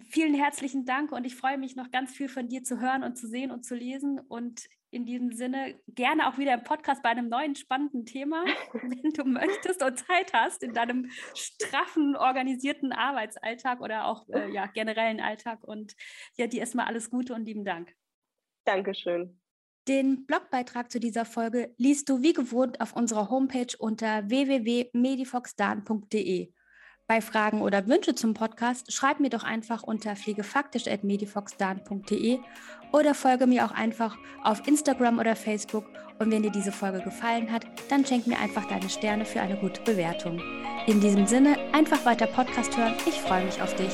vielen 0.00 0.34
herzlichen 0.34 0.84
Dank 0.84 1.12
und 1.12 1.24
ich 1.24 1.36
freue 1.36 1.58
mich 1.58 1.76
noch 1.76 1.90
ganz 1.90 2.12
viel 2.12 2.28
von 2.28 2.48
dir 2.48 2.62
zu 2.62 2.80
hören 2.80 3.02
und 3.02 3.16
zu 3.16 3.28
sehen 3.28 3.50
und 3.50 3.64
zu 3.64 3.74
lesen. 3.74 4.18
Und 4.18 4.68
in 4.96 5.04
diesem 5.04 5.32
Sinne 5.32 5.78
gerne 5.88 6.26
auch 6.26 6.38
wieder 6.38 6.54
im 6.54 6.64
Podcast 6.64 7.02
bei 7.02 7.10
einem 7.10 7.28
neuen 7.28 7.54
spannenden 7.54 8.06
Thema, 8.06 8.44
wenn 8.72 9.12
du 9.12 9.24
möchtest 9.24 9.82
und 9.82 9.98
Zeit 9.98 10.32
hast 10.32 10.62
in 10.62 10.72
deinem 10.72 11.10
straffen, 11.34 12.16
organisierten 12.16 12.92
Arbeitsalltag 12.92 13.82
oder 13.82 14.06
auch 14.06 14.26
äh, 14.30 14.50
ja, 14.50 14.64
generellen 14.66 15.20
Alltag. 15.20 15.62
Und 15.62 15.94
ja, 16.36 16.46
dir 16.46 16.60
erstmal 16.60 16.86
alles 16.86 17.10
Gute 17.10 17.34
und 17.34 17.44
lieben 17.44 17.66
Dank. 17.66 17.92
Dankeschön. 18.64 19.38
Den 19.86 20.24
Blogbeitrag 20.26 20.90
zu 20.90 20.98
dieser 20.98 21.26
Folge 21.26 21.74
liest 21.76 22.08
du 22.08 22.22
wie 22.22 22.32
gewohnt 22.32 22.80
auf 22.80 22.96
unserer 22.96 23.28
Homepage 23.30 23.76
unter 23.78 24.28
www.medifoxdan.de. 24.28 26.52
Bei 27.08 27.20
Fragen 27.20 27.62
oder 27.62 27.86
Wünsche 27.86 28.16
zum 28.16 28.34
Podcast 28.34 28.92
schreib 28.92 29.20
mir 29.20 29.30
doch 29.30 29.44
einfach 29.44 29.84
unter 29.84 30.16
pflegefaktisch.medifoxdan.de 30.16 32.40
oder 32.96 33.14
folge 33.14 33.46
mir 33.46 33.66
auch 33.66 33.72
einfach 33.72 34.16
auf 34.42 34.66
Instagram 34.66 35.18
oder 35.18 35.36
Facebook. 35.36 35.84
Und 36.18 36.30
wenn 36.30 36.42
dir 36.42 36.50
diese 36.50 36.72
Folge 36.72 37.00
gefallen 37.02 37.52
hat, 37.52 37.66
dann 37.90 38.06
schenk 38.06 38.26
mir 38.26 38.38
einfach 38.38 38.66
deine 38.66 38.88
Sterne 38.88 39.26
für 39.26 39.40
eine 39.40 39.56
gute 39.56 39.82
Bewertung. 39.82 40.40
In 40.86 41.00
diesem 41.00 41.26
Sinne, 41.26 41.58
einfach 41.72 42.04
weiter 42.06 42.26
Podcast 42.26 42.76
hören. 42.76 42.94
Ich 43.04 43.20
freue 43.20 43.44
mich 43.44 43.60
auf 43.60 43.74
dich. 43.76 43.92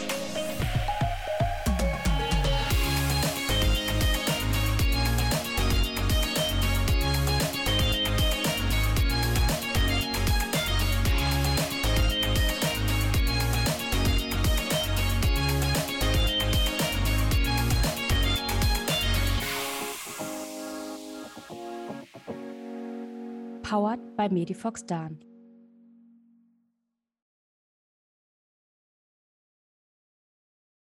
By 24.23 24.29
Medifox 24.29 24.87
Dan. 24.87 25.32